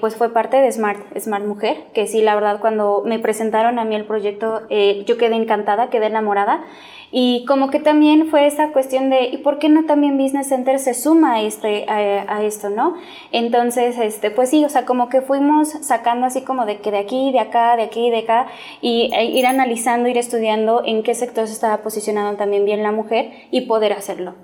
pues 0.00 0.16
fue 0.16 0.32
parte 0.32 0.56
de 0.56 0.72
Smart, 0.72 0.98
Smart 1.18 1.44
Mujer, 1.44 1.84
que 1.92 2.06
sí, 2.06 2.22
la 2.22 2.34
verdad 2.34 2.58
cuando 2.58 3.02
me 3.04 3.18
presentaron 3.18 3.78
a 3.78 3.81
mí 3.84 3.94
el 3.94 4.04
proyecto, 4.04 4.62
eh, 4.70 5.04
yo 5.06 5.16
quedé 5.18 5.36
encantada, 5.36 5.90
quedé 5.90 6.06
enamorada. 6.06 6.64
Y 7.14 7.44
como 7.44 7.68
que 7.68 7.78
también 7.78 8.28
fue 8.28 8.46
esa 8.46 8.72
cuestión 8.72 9.10
de, 9.10 9.24
¿y 9.24 9.36
por 9.36 9.58
qué 9.58 9.68
no 9.68 9.84
también 9.84 10.16
Business 10.16 10.48
Center 10.48 10.78
se 10.78 10.94
suma 10.94 11.34
a, 11.34 11.42
este, 11.42 11.84
a, 11.88 12.42
esto, 12.42 12.70
no? 12.70 12.94
Entonces, 13.32 13.98
este, 13.98 14.30
pues 14.30 14.48
sí, 14.48 14.64
o 14.64 14.70
sea, 14.70 14.86
como 14.86 15.10
que 15.10 15.20
fuimos 15.20 15.68
sacando 15.82 16.26
así 16.26 16.40
como 16.40 16.64
de 16.64 16.78
que 16.78 16.90
de 16.90 16.98
aquí, 16.98 17.30
de 17.30 17.40
acá, 17.40 17.76
de 17.76 17.82
aquí, 17.82 18.08
de 18.10 18.20
acá, 18.20 18.46
y 18.80 19.10
e 19.12 19.26
ir 19.26 19.44
analizando, 19.46 20.08
ir 20.08 20.16
estudiando 20.16 20.82
en 20.86 21.02
qué 21.02 21.14
sector 21.14 21.46
se 21.46 21.52
estaba 21.52 21.82
posicionando 21.82 22.38
también 22.38 22.64
bien 22.64 22.82
la 22.82 22.92
mujer 22.92 23.30
y 23.50 23.62
poder 23.62 23.92
hacerlo. 23.92 24.34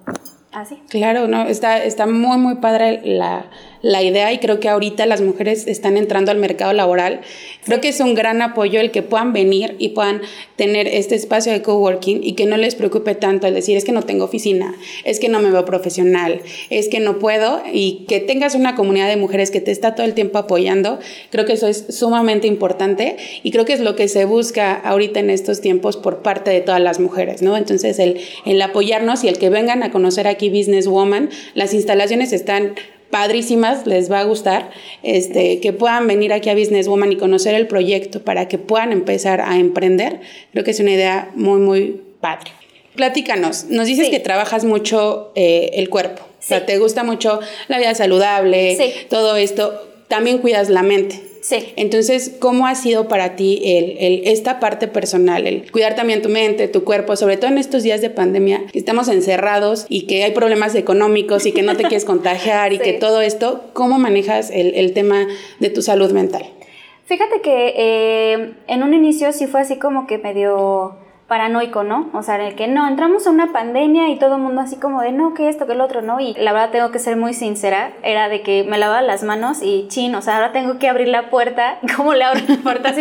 Así. 0.59 0.77
Claro, 0.89 1.29
no, 1.29 1.47
está, 1.47 1.85
está 1.85 2.09
muy, 2.09 2.37
muy 2.37 2.57
padre 2.57 3.01
la, 3.05 3.49
la 3.81 4.03
idea 4.03 4.33
y 4.33 4.39
creo 4.39 4.59
que 4.61 4.69
ahorita 4.69 5.07
las 5.07 5.21
mujeres 5.21 5.67
están 5.69 5.97
entrando 5.97 6.31
al 6.31 6.39
mercado 6.39 6.73
laboral. 6.73 7.21
Creo 7.65 7.81
que 7.81 7.89
es 7.89 8.01
un 8.01 8.15
gran 8.15 8.43
apoyo 8.43 8.81
el 8.81 8.91
que 8.91 9.03
puedan 9.03 9.33
venir 9.33 9.77
y 9.79 9.91
puedan 9.91 10.23
tener 10.57 10.89
este 10.89 11.15
espacio 11.15 11.53
de 11.53 11.63
coworking 11.63 12.25
y 12.25 12.33
que 12.33 12.47
no 12.47 12.57
les 12.57 12.75
preocupe 12.75 13.15
tanto 13.15 13.47
el 13.47 13.55
decir 13.55 13.77
es 13.77 13.85
que 13.85 13.93
no 13.93 14.03
tengo 14.03 14.25
oficina, 14.25 14.75
es 15.05 15.21
que 15.21 15.29
no 15.29 15.41
me 15.41 15.51
veo 15.51 15.65
profesional, 15.65 16.41
es 16.71 16.89
que 16.89 17.01
no 17.01 17.19
puedo 17.19 17.63
y 17.73 18.05
que 18.09 18.21
tengas 18.21 18.55
una 18.55 18.75
comunidad 18.75 19.09
de 19.09 19.17
mujeres 19.17 19.51
que 19.51 19.61
te 19.61 19.71
está 19.71 19.95
todo 19.95 20.07
el 20.07 20.15
tiempo 20.15 20.39
apoyando. 20.39 20.99
Creo 21.31 21.45
que 21.45 21.53
eso 21.53 21.69
es 21.69 21.87
sumamente 21.91 22.49
importante 22.49 23.17
y 23.43 23.53
creo 23.53 23.65
que 23.65 23.75
es 23.75 23.81
lo 23.81 23.95
que 23.95 24.09
se 24.09 24.25
busca 24.25 24.75
ahorita 24.75 25.21
en 25.21 25.31
estos 25.31 25.61
tiempos 25.61 25.97
por 25.97 26.23
parte 26.23 26.51
de 26.51 26.61
todas 26.61 26.81
las 26.81 26.99
mujeres, 26.99 27.43
¿no? 27.43 27.57
Entonces 27.57 27.99
el, 28.01 28.21
el 28.45 28.61
apoyarnos 28.61 29.23
y 29.23 29.29
el 29.29 29.39
que 29.39 29.51
vengan 29.51 29.83
a 29.83 29.93
conocer 29.93 30.27
aquí 30.27 30.48
Business 30.51 30.87
Woman, 30.87 31.31
las 31.55 31.75
instalaciones 31.75 32.33
están 32.33 32.75
padrísimas, 33.11 33.87
les 33.87 34.11
va 34.11 34.21
a 34.21 34.25
gustar, 34.25 34.71
este, 35.03 35.61
que 35.61 35.73
puedan 35.73 36.07
venir 36.07 36.33
aquí 36.33 36.51
a 36.51 36.55
Business 36.55 36.89
Woman 36.89 37.13
y 37.13 37.17
conocer 37.17 37.55
el 37.55 37.67
proyecto 37.67 38.23
para 38.23 38.49
que 38.49 38.59
puedan 38.59 38.93
empezar 38.93 39.41
a 39.41 39.59
emprender. 39.59 40.21
Creo 40.53 40.65
que 40.65 40.73
es 40.73 40.81
una 40.81 40.93
idea 40.93 41.31
muy, 41.35 41.61
muy 41.61 42.01
padre. 42.21 42.51
Platícanos, 42.95 43.67
nos 43.71 43.87
dices 43.87 44.09
que 44.09 44.19
trabajas 44.19 44.65
mucho 44.65 45.31
eh, 45.37 45.71
el 45.75 45.89
cuerpo, 45.89 46.23
o 46.23 46.43
sea, 46.43 46.67
te 46.67 46.79
gusta 46.79 47.05
mucho 47.05 47.39
la 47.69 47.79
vida 47.79 47.95
saludable, 47.95 49.07
todo 49.09 49.37
esto, 49.37 49.89
también 50.09 50.39
cuidas 50.39 50.69
la 50.69 50.83
mente. 50.83 51.28
Sí. 51.41 51.73
Entonces, 51.77 52.37
¿cómo 52.39 52.67
ha 52.67 52.75
sido 52.75 53.09
para 53.09 53.37
ti 53.37 53.61
el, 53.65 54.23
esta 54.25 54.61
parte 54.61 54.89
personal, 54.89 55.47
el 55.47 55.71
cuidar 55.71 55.95
también 55.95 56.23
tu 56.23 56.29
mente, 56.29 56.69
tu 56.69 56.85
cuerpo, 56.85 57.17
sobre 57.17 57.37
todo 57.37 57.51
en 57.51 57.59
estos 57.59 57.83
días 57.83 58.01
de 58.01 58.11
pandemia, 58.11 58.67
que 58.73 58.79
estamos 58.79 59.09
encerrados 59.09 59.87
y 59.89 60.07
que 60.07 60.25
hay 60.25 60.33
problemas 60.33 60.75
económicos 60.75 61.47
y 61.47 61.53
que 61.53 61.63
no 61.63 61.77
te 61.77 61.83
quieres 61.85 62.05
contagiar 62.07 62.73
y 62.73 62.79
que 62.79 62.95
todo 62.95 63.21
esto, 63.21 63.65
¿cómo 63.73 63.99
manejas 63.99 64.51
el, 64.51 64.89
tema 64.93 65.27
de 65.61 65.69
tu 65.69 65.83
salud 65.83 66.13
mental? 66.13 66.45
Fíjate 67.05 67.41
que 67.43 67.75
eh, 67.77 68.55
en 68.67 68.83
un 68.83 68.95
inicio 68.95 69.33
sí 69.33 69.47
fue 69.47 69.61
así 69.61 69.77
como 69.77 70.07
que 70.07 70.19
medio 70.19 70.97
paranoico, 71.29 71.85
¿no? 71.85 72.09
O 72.15 72.23
sea, 72.23 72.45
el 72.45 72.55
que 72.55 72.67
no, 72.69 72.89
entramos 72.89 73.27
a 73.27 73.31
una 73.31 73.53
pandemia 73.53 74.09
y 74.09 74.19
todo 74.19 74.37
el 74.37 74.41
mundo 74.41 74.63
así 74.63 74.77
como 74.77 75.03
de 75.03 75.13
no, 75.13 75.35
que 75.35 75.51
esto, 75.51 75.67
que 75.67 75.75
el 75.75 75.83
otro, 75.83 76.01
¿no? 76.01 76.21
Y 76.21 76.33
la 76.35 76.55
verdad 76.55 76.71
tengo 76.71 76.91
que 76.91 76.99
ser 76.99 77.17
muy 77.19 77.35
sincera, 77.35 77.93
era 78.03 78.31
de 78.31 78.41
que 78.41 78.65
me 78.65 78.79
lavaba 78.79 79.03
las 79.03 79.23
manos 79.23 79.59
y 79.63 79.87
chin, 79.89 80.15
o 80.15 80.23
sea, 80.23 80.37
ahora 80.37 80.53
tengo 80.53 80.79
que 80.79 80.89
abrir 80.89 81.09
la 81.09 81.29
puerta, 81.29 81.79
¿cómo 81.97 82.15
le 82.15 82.25
abro 82.25 82.41
la 82.49 82.57
puerta 82.57 82.95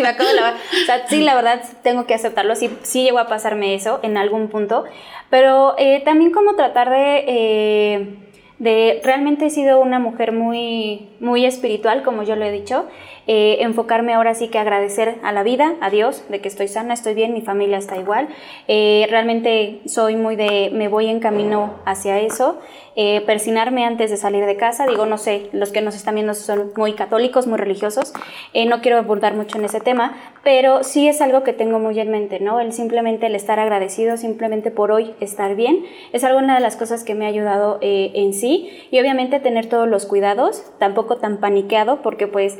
sí, 1.07 1.21
la 1.21 1.35
verdad 1.35 1.61
tengo 1.83 2.05
que 2.05 2.13
aceptarlo, 2.13 2.55
sí, 2.55 2.69
sí 2.83 3.03
llegó 3.03 3.19
a 3.19 3.27
pasarme 3.27 3.73
eso 3.73 4.01
en 4.03 4.17
algún 4.17 4.49
punto, 4.49 4.83
pero 5.29 5.75
eh, 5.77 6.01
también 6.03 6.31
como 6.31 6.55
tratar 6.55 6.89
de... 6.89 7.23
Eh, 7.27 8.23
de 8.59 9.01
realmente 9.03 9.45
he 9.45 9.49
sido 9.51 9.79
una 9.79 9.99
mujer 9.99 10.31
muy, 10.31 11.09
muy 11.19 11.45
espiritual, 11.45 12.01
como 12.01 12.23
yo 12.23 12.35
lo 12.35 12.43
he 12.43 12.51
dicho, 12.51 12.87
eh, 13.27 13.57
enfocarme 13.59 14.13
ahora 14.13 14.33
sí 14.33 14.47
que 14.47 14.57
agradecer 14.57 15.15
a 15.21 15.31
la 15.31 15.43
vida, 15.43 15.75
a 15.81 15.89
Dios, 15.89 16.23
de 16.29 16.39
que 16.39 16.47
estoy 16.47 16.67
sana, 16.67 16.93
estoy 16.93 17.13
bien, 17.13 17.33
mi 17.33 17.41
familia 17.41 17.77
está 17.77 17.97
igual. 17.97 18.29
Eh, 18.67 19.05
realmente 19.09 19.81
soy 19.85 20.15
muy 20.15 20.35
de, 20.35 20.71
me 20.73 20.87
voy 20.87 21.07
en 21.07 21.19
camino 21.19 21.75
hacia 21.85 22.19
eso 22.19 22.59
eh, 22.99 23.21
persinarme 23.27 23.85
antes 23.85 24.09
de 24.09 24.17
salir 24.17 24.43
de 24.47 24.57
casa. 24.57 24.87
Digo, 24.87 25.05
no 25.05 25.19
sé, 25.19 25.51
los 25.51 25.71
que 25.71 25.81
nos 25.81 25.93
están 25.93 26.15
viendo 26.15 26.33
son 26.33 26.71
muy 26.75 26.93
católicos, 26.93 27.45
muy 27.45 27.59
religiosos. 27.59 28.11
Eh, 28.53 28.65
no 28.65 28.81
quiero 28.81 28.97
abordar 28.97 29.35
mucho 29.35 29.59
en 29.59 29.65
ese 29.65 29.79
tema, 29.79 30.17
pero 30.43 30.83
sí 30.83 31.07
es 31.07 31.21
algo 31.21 31.43
que 31.43 31.53
tengo 31.53 31.77
muy 31.77 31.99
en 31.99 32.09
mente, 32.09 32.39
¿no? 32.39 32.59
El 32.59 32.73
simplemente 32.73 33.27
el 33.27 33.35
estar 33.35 33.59
agradecido, 33.59 34.17
simplemente 34.17 34.71
por 34.71 34.91
hoy 34.91 35.13
estar 35.19 35.55
bien, 35.55 35.85
es 36.11 36.23
alguna 36.23 36.55
de 36.55 36.59
las 36.59 36.75
cosas 36.75 37.03
que 37.03 37.13
me 37.13 37.25
ha 37.25 37.29
ayudado 37.29 37.77
eh, 37.81 38.13
en 38.15 38.33
sí. 38.33 38.87
Y 38.89 38.99
obviamente 38.99 39.39
tener 39.39 39.67
todos 39.67 39.87
los 39.87 40.07
cuidados, 40.07 40.63
tampoco 40.79 41.17
tan 41.17 41.37
paniqueado, 41.37 42.01
porque 42.01 42.25
pues 42.25 42.57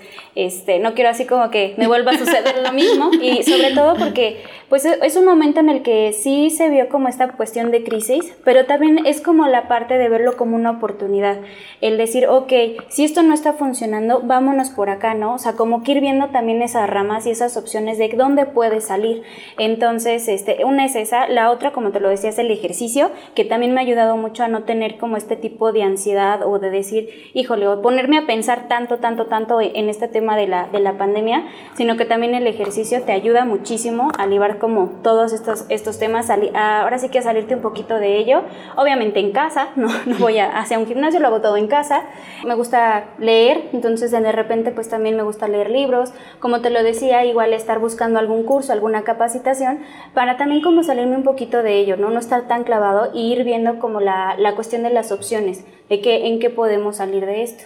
este, 0.58 0.80
no 0.80 0.94
quiero 0.94 1.10
así 1.10 1.26
como 1.26 1.50
que 1.50 1.76
me 1.78 1.88
vuelva 1.88 2.12
a 2.12 2.18
suceder 2.18 2.64
lo 2.64 2.72
mismo. 2.72 3.12
Y 3.22 3.44
sobre 3.44 3.72
todo 3.72 3.96
porque 3.96 4.42
pues 4.70 4.84
es 4.84 5.16
un 5.16 5.24
momento 5.24 5.62
en 5.62 5.70
el 5.70 5.82
que 5.82 6.12
sí 6.12 6.50
se 6.50 6.70
vio 6.70 6.90
como 6.90 7.08
esta 7.08 7.30
cuestión 7.30 7.72
de 7.72 7.84
crisis, 7.84 8.36
pero 8.44 8.66
también 8.66 9.06
es 9.06 9.22
como 9.22 9.48
la 9.48 9.70
parte 9.70 9.98
de 9.98 10.10
verlo 10.10 10.36
como 10.36 10.58
una 10.58 10.72
oportunidad. 10.72 11.38
El 11.80 11.98
decir, 11.98 12.28
ok, 12.28 12.52
si 12.90 13.06
esto 13.06 13.24
no 13.24 13.34
está 13.34 13.54
funcionando, 13.54 14.22
vámonos 14.24 14.70
por 14.70 14.90
acá, 14.90 15.14
¿no? 15.14 15.36
O 15.36 15.38
sea, 15.38 15.54
como 15.54 15.84
que 15.84 15.94
ir 15.94 16.02
viendo 16.02 16.28
también 16.28 16.62
esas 16.62 16.90
ramas 16.90 17.26
y 17.26 17.32
esas 17.32 17.56
opciones 17.56 17.98
de 17.98 18.10
dónde 18.10 18.46
puede 18.46 18.82
salir. 18.82 19.24
Entonces, 19.58 20.28
este, 20.28 20.66
una 20.66 20.84
es 20.84 20.96
esa, 20.96 21.30
la 21.30 21.50
otra, 21.52 21.72
como 21.72 21.92
te 21.92 22.02
lo 22.02 22.10
decía, 22.10 22.30
es 22.30 22.40
el 22.40 22.52
ejercicio, 22.52 23.12
que 23.36 23.46
también 23.46 23.74
me 23.74 23.80
ha 23.80 23.84
ayudado 23.84 24.18
mucho 24.18 24.44
a 24.44 24.50
no 24.50 24.64
tener 24.64 24.98
como 24.98 25.16
este 25.16 25.38
tipo 25.38 25.72
de 25.72 25.84
ansiedad 25.84 26.46
o 26.46 26.60
de 26.60 26.72
decir, 26.72 27.32
híjole, 27.34 27.68
o 27.68 27.82
ponerme 27.82 28.18
a 28.18 28.26
pensar 28.26 28.68
tanto, 28.68 28.98
tanto, 28.98 29.28
tanto 29.28 29.62
en 29.62 29.88
este 29.88 30.10
tema 30.10 30.36
de 30.36 30.47
de 30.48 30.80
la 30.80 30.94
pandemia, 30.94 31.46
sino 31.76 31.98
que 31.98 32.06
también 32.06 32.34
el 32.36 32.48
ejercicio 32.48 33.04
te 33.04 33.12
ayuda 33.12 33.46
muchísimo 33.46 34.12
a 34.18 34.26
libar 34.26 34.58
como 34.58 34.90
todos 35.04 35.34
estos, 35.34 35.66
estos 35.70 36.00
temas, 36.00 36.30
ahora 36.30 36.98
sí 37.00 37.10
que 37.10 37.20
a 37.20 37.22
salirte 37.22 37.56
un 37.56 37.62
poquito 37.62 37.96
de 37.96 38.18
ello, 38.18 38.44
obviamente 38.76 39.20
en 39.20 39.32
casa, 39.32 39.70
no, 39.76 39.90
no 40.06 40.18
voy 40.20 40.40
a, 40.40 40.58
hacia 40.58 40.80
un 40.80 40.88
gimnasio, 40.88 41.20
lo 41.20 41.28
hago 41.28 41.42
todo 41.42 41.58
en 41.58 41.68
casa. 41.68 42.04
Me 42.46 42.56
gusta 42.56 43.06
leer, 43.20 43.70
entonces 43.74 44.12
de 44.12 44.32
repente 44.32 44.72
pues 44.72 44.90
también 44.90 45.16
me 45.16 45.24
gusta 45.24 45.48
leer 45.48 45.70
libros. 45.70 46.14
Como 46.40 46.62
te 46.62 46.70
lo 46.70 46.84
decía, 46.84 47.26
igual 47.26 47.54
estar 47.54 47.80
buscando 47.80 48.20
algún 48.20 48.44
curso, 48.44 48.74
alguna 48.74 49.04
capacitación, 49.04 49.80
para 50.14 50.38
también 50.38 50.62
como 50.62 50.84
salirme 50.84 51.16
un 51.16 51.24
poquito 51.24 51.64
de 51.64 51.80
ello, 51.80 51.98
¿no? 51.98 52.10
No 52.10 52.20
estar 52.20 52.48
tan 52.48 52.64
clavado 52.64 53.12
y 53.14 53.32
ir 53.32 53.44
viendo 53.44 53.80
como 53.80 54.00
la, 54.00 54.36
la 54.38 54.56
cuestión 54.56 54.84
de 54.84 54.90
las 54.90 55.12
opciones, 55.12 55.66
de 55.90 56.02
que, 56.02 56.28
en 56.28 56.40
qué 56.40 56.50
podemos 56.50 56.98
salir 56.98 57.26
de 57.26 57.44
esto. 57.44 57.64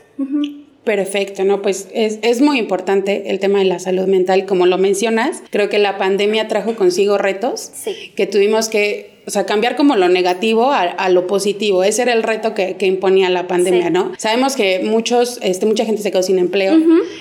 Perfecto, 0.84 1.44
¿no? 1.44 1.62
Pues 1.62 1.88
es, 1.94 2.18
es, 2.24 2.42
muy 2.42 2.58
importante 2.58 3.30
el 3.30 3.40
tema 3.40 3.60
de 3.60 3.66
la 3.66 3.78
salud 3.78 4.08
mental, 4.08 4.46
como 4.48 4.66
lo 4.66 4.80
mencionas. 4.80 5.44
Creo 5.52 5.70
que 5.70 5.78
la 5.78 6.00
pandemia 6.00 6.48
trajo 6.48 6.76
consigo 6.76 7.20
retos 7.20 7.70
sí. 7.74 8.12
que 8.16 8.26
tuvimos 8.26 8.68
que 8.68 9.21
o 9.32 9.34
sea, 9.34 9.46
cambiar 9.46 9.78
como 9.78 9.96
lo 9.96 10.10
negativo 10.10 10.74
a, 10.74 11.08
lo 11.08 11.26
positivo. 11.26 11.86
Ese 11.86 12.02
era 12.02 12.12
el 12.12 12.22
reto 12.22 12.54
que, 12.54 12.76
imponía 12.82 13.30
la 13.30 13.48
pandemia, 13.48 13.90
¿no? 13.90 14.12
Sabemos 14.18 14.58
que 14.58 14.82
muchos, 14.84 15.40
este, 15.42 15.66
mucha 15.66 15.86
gente 15.86 16.02
se 16.02 16.12
quedó 16.12 16.22
sin 16.22 16.38
empleo, 16.38 16.78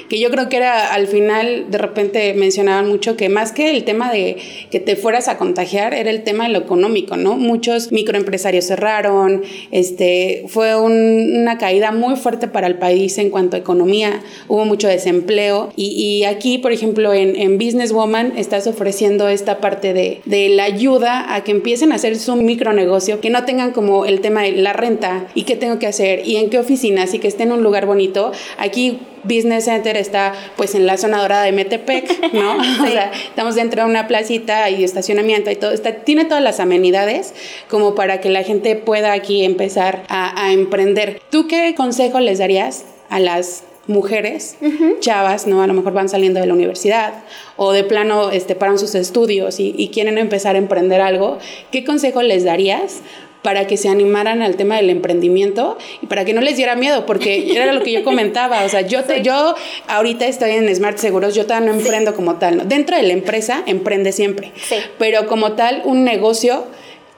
que 0.09 0.19
yo 0.19 0.29
creo 0.33 0.49
que 0.49 0.57
era 0.57 0.93
al 0.93 1.07
final, 1.07 1.67
de 1.71 1.79
repente 1.79 2.35
mencionaban 2.35 2.89
mucho 2.89 3.17
que 3.17 3.29
más 3.29 3.53
que 3.53 3.71
el 3.71 3.85
tema 3.85 4.11
de 4.11 4.39
que 4.73 4.81
te 4.81 4.97
fueras 4.97 5.29
a 5.29 5.39
contagiar, 5.39 5.95
era 5.95 6.11
el 6.11 6.25
tema 6.25 6.49
de 6.49 6.51
lo 6.51 6.59
económico, 6.59 7.17
¿no? 7.17 7.37
Muchos 7.37 7.93
microempresarios 7.93 8.65
cerraron, 8.65 9.43
este, 9.71 10.47
fue 10.49 10.75
una 10.75 11.59
caída 11.59 11.93
muy 11.93 12.17
fuerte 12.17 12.49
para 12.49 12.67
el 12.67 12.75
país 12.79 13.19
en 13.19 13.31
cuanto 13.31 13.55
a 13.55 13.61
economía, 13.61 14.21
hubo 14.49 14.65
mucho 14.65 14.89
desempleo 14.89 15.73
y, 15.77 16.25
aquí, 16.25 16.59
por 16.59 16.73
ejemplo, 16.73 17.15
en, 17.15 17.37
en 17.37 17.57
Business 17.57 17.93
Woman 17.93 18.33
estás 18.37 18.67
ofreciendo 18.67 19.29
esta 19.29 19.61
parte 19.61 19.93
de, 19.93 20.23
de 20.25 20.49
la 20.49 20.65
ayuda 20.65 21.37
a 21.37 21.45
que 21.45 21.53
empiecen 21.53 21.93
hacer 22.01 22.19
su 22.19 22.35
micronegocio, 22.37 23.21
que 23.21 23.29
no 23.29 23.45
tengan 23.45 23.73
como 23.73 24.07
el 24.07 24.21
tema 24.23 24.43
de 24.43 24.53
la 24.53 24.73
renta 24.73 25.27
y 25.35 25.43
qué 25.43 25.55
tengo 25.55 25.79
que 25.79 25.87
hacer 25.87 26.27
y 26.27 26.37
en 26.37 26.49
qué 26.49 26.59
oficinas 26.59 27.13
y 27.13 27.19
que 27.19 27.29
esté 27.29 27.43
en 27.43 27.53
un 27.53 27.63
lugar 27.63 27.85
bonito. 27.85 28.33
Aquí 28.57 29.01
Business 29.23 29.67
Center 29.67 29.99
está 29.99 30.33
pues 30.57 30.75
en 30.75 30.87
la 30.87 30.97
zona 30.97 31.21
dorada 31.21 31.45
de 31.45 31.53
Metepec, 31.53 32.33
¿no? 32.33 32.57
O 32.83 32.87
sea, 32.87 33.13
estamos 33.13 33.55
dentro 33.55 33.85
de 33.85 33.91
una 33.91 34.09
placita 34.09 34.71
y 34.71 34.83
estacionamiento 34.83 35.51
y 35.51 35.57
todo, 35.57 35.73
está, 35.73 35.93
tiene 35.93 36.25
todas 36.25 36.43
las 36.43 36.59
amenidades 36.59 37.35
como 37.69 37.95
para 37.95 38.21
que 38.21 38.31
la 38.31 38.43
gente 38.43 38.77
pueda 38.77 39.13
aquí 39.13 39.45
empezar 39.45 40.05
a, 40.09 40.47
a 40.47 40.53
emprender. 40.53 41.21
¿Tú 41.31 41.47
qué 41.47 41.75
consejo 41.75 42.19
les 42.21 42.39
darías 42.39 42.85
a 43.11 43.21
las 43.21 43.65
mujeres, 43.91 44.57
chavas, 45.01 45.47
¿no? 45.47 45.63
A 45.63 45.67
lo 45.67 45.75
mejor 45.75 45.93
van 45.93 46.09
saliendo 46.09 46.41
de 46.41 46.47
la 46.47 46.55
universidad 46.55 47.13
o 47.57 47.73
de 47.73 47.85
plano 47.85 48.31
este, 48.31 48.55
paran 48.55 48.79
sus 48.79 48.95
estudios 48.95 49.61
y, 49.61 49.91
quieren 49.93 50.19
empezar 50.19 50.55
a 50.55 50.59
emprender 50.59 51.01
algo, 51.01 51.39
¿qué 51.73 51.85
consejo 51.85 52.23
les 52.23 52.45
darías 52.45 53.01
para 53.43 53.67
que 53.67 53.77
se 53.77 53.89
animaran 53.89 54.43
al 54.43 54.57
tema 54.57 54.77
del 54.77 54.91
emprendimiento 54.91 55.79
y 56.03 56.07
para 56.07 56.25
que 56.25 56.33
no 56.33 56.41
les 56.41 56.57
diera 56.57 56.77
miedo, 56.77 57.07
porque 57.07 57.51
era 57.57 57.73
lo 57.73 57.83
que 57.83 57.93
yo 57.93 58.05
comentaba, 58.05 58.65
o 58.65 58.69
sea, 58.69 58.83
yo, 58.83 59.03
te, 59.05 59.23
yo 59.23 59.55
ahorita 59.89 60.27
estoy 60.27 60.53
en 60.53 60.75
Smart 60.75 60.99
Seguros, 60.99 61.35
yo 61.35 61.45
todavía 61.45 61.73
no 61.73 61.79
emprendo 61.79 62.15
como 62.15 62.37
tal, 62.37 62.59
¿no? 62.59 62.65
dentro 62.65 62.97
de 62.97 63.03
la 63.03 63.13
empresa 63.13 63.63
emprende 63.67 64.13
siempre, 64.13 64.53
pero 64.99 65.27
como 65.27 65.53
tal 65.53 65.83
un 65.85 66.05
negocio 66.05 66.65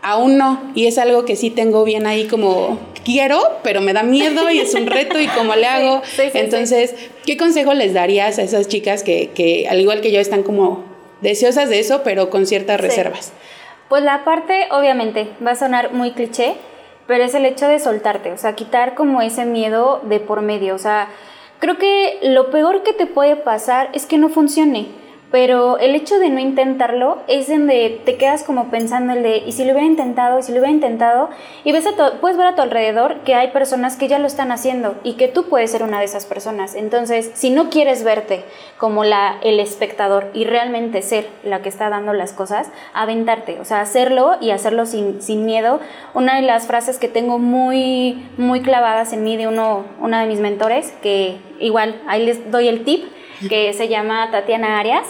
aún 0.03 0.37
no, 0.37 0.73
y 0.75 0.87
es 0.87 0.99
algo 0.99 1.25
que 1.25 1.37
sí 1.37 1.51
tengo 1.51 1.85
bien 1.85 2.07
ahí 2.07 2.27
como 2.27 2.79
quiero, 3.05 3.59
pero 3.63 3.81
me 3.81 3.93
da 3.93 4.03
miedo 4.03 4.51
y 4.51 4.61
es 4.61 4.75
un 4.75 4.87
reto 4.87 5.19
y 5.21 5.27
cómo 5.29 5.55
le 5.55 5.67
hago. 5.67 6.03
Entonces, 6.35 6.95
¿qué 7.27 7.37
consejo 7.37 7.75
les 7.75 7.95
darías 7.95 8.39
a 8.39 8.43
esas 8.43 8.69
chicas 8.69 9.03
que, 9.03 9.31
que, 9.35 9.67
al 9.69 9.81
igual 9.81 10.01
que 10.01 10.13
yo, 10.13 10.21
están 10.21 10.43
como 10.43 10.85
deseosas 11.21 11.69
de 11.69 11.81
eso, 11.81 12.03
pero 12.03 12.31
con 12.31 12.47
ciertas 12.47 12.81
reservas? 12.81 13.33
Pues 13.89 14.03
la 14.03 14.25
parte, 14.25 14.69
obviamente, 14.71 15.29
va 15.45 15.53
a 15.53 15.57
sonar 15.57 15.93
muy 15.93 16.13
cliché, 16.13 16.55
pero 17.07 17.25
es 17.25 17.35
el 17.35 17.45
hecho 17.45 17.69
de 17.69 17.79
soltarte, 17.79 18.33
o 18.33 18.39
sea, 18.39 18.55
quitar 18.55 18.95
como 18.95 19.21
ese 19.23 19.45
miedo 19.45 20.01
de 20.05 20.21
por 20.21 20.41
medio, 20.41 20.75
o 20.75 20.79
sea, 20.79 21.09
creo 21.59 21.77
que 21.79 22.19
lo 22.23 22.51
peor 22.51 22.83
que 22.83 22.93
te 22.93 23.07
puede 23.07 23.37
pasar 23.37 23.91
es 23.93 24.07
que 24.07 24.19
no 24.19 24.29
funcione 24.29 25.02
pero 25.33 25.79
el 25.79 25.95
hecho 25.95 26.19
de 26.19 26.29
no 26.29 26.39
intentarlo 26.39 27.19
es 27.27 27.49
donde 27.49 28.01
te 28.05 28.17
quedas 28.17 28.45
como 28.45 28.67
pensando 28.67 29.15
el 29.15 29.23
de, 29.23 29.39
y 29.39 29.53
si 29.53 29.65
lo 29.65 29.73
hubiera 29.73 29.87
intentado, 29.87 30.39
y 30.39 30.43
si 30.43 30.53
lo 30.53 30.59
hubiera 30.59 30.75
intentado, 30.75 31.31
y 31.65 31.73
ves 31.73 31.87
a 31.87 31.93
puedes 32.21 32.37
ver 32.37 32.47
a 32.47 32.55
tu 32.55 32.61
alrededor 32.61 33.21
que 33.21 33.35
hay 33.35 33.49
personas 33.49 33.97
que 33.97 34.09
ya 34.09 34.19
lo 34.19 34.27
están 34.27 34.53
haciendo 34.53 34.95
y 35.03 35.15
que 35.15 35.29
tú 35.29 35.49
puedes 35.49 35.71
ser 35.71 35.83
una 35.83 35.99
de 35.99 36.05
esas 36.05 36.27
personas. 36.27 36.75
Entonces, 36.75 37.31
si 37.33 37.49
no 37.49 37.71
quieres 37.71 38.05
verte 38.05 38.45
como 38.77 39.05
la, 39.05 39.39
el 39.43 39.59
espectador 39.59 40.31
y 40.35 40.45
realmente 40.45 41.01
ser 41.01 41.27
la 41.45 41.63
que 41.63 41.71
está 41.71 41.89
dando 41.89 42.13
las 42.13 42.35
cosas, 42.35 42.71
aventarte, 42.93 43.59
o 43.59 43.65
sea, 43.65 43.81
hacerlo 43.81 44.37
y 44.39 44.51
hacerlo 44.51 44.85
sin, 44.85 45.23
sin 45.23 45.47
miedo. 45.47 45.81
Una 46.13 46.37
de 46.37 46.43
las 46.43 46.67
frases 46.67 46.99
que 46.99 47.09
tengo 47.09 47.39
muy, 47.39 48.29
muy 48.37 48.61
clavadas 48.61 49.15
en 49.15 49.25
mí 49.25 49.39
de 49.39 49.49
uno, 49.49 49.87
una 49.99 50.21
de 50.21 50.27
mis 50.27 50.41
mentores, 50.41 50.93
que 51.03 51.39
igual 51.59 52.01
ahí 52.07 52.27
les 52.27 52.51
doy 52.51 52.69
el 52.69 52.85
tip, 52.85 53.05
que 53.49 53.73
se 53.73 53.89
llama 53.89 54.31
Tatiana 54.31 54.79
Arias, 54.79 55.07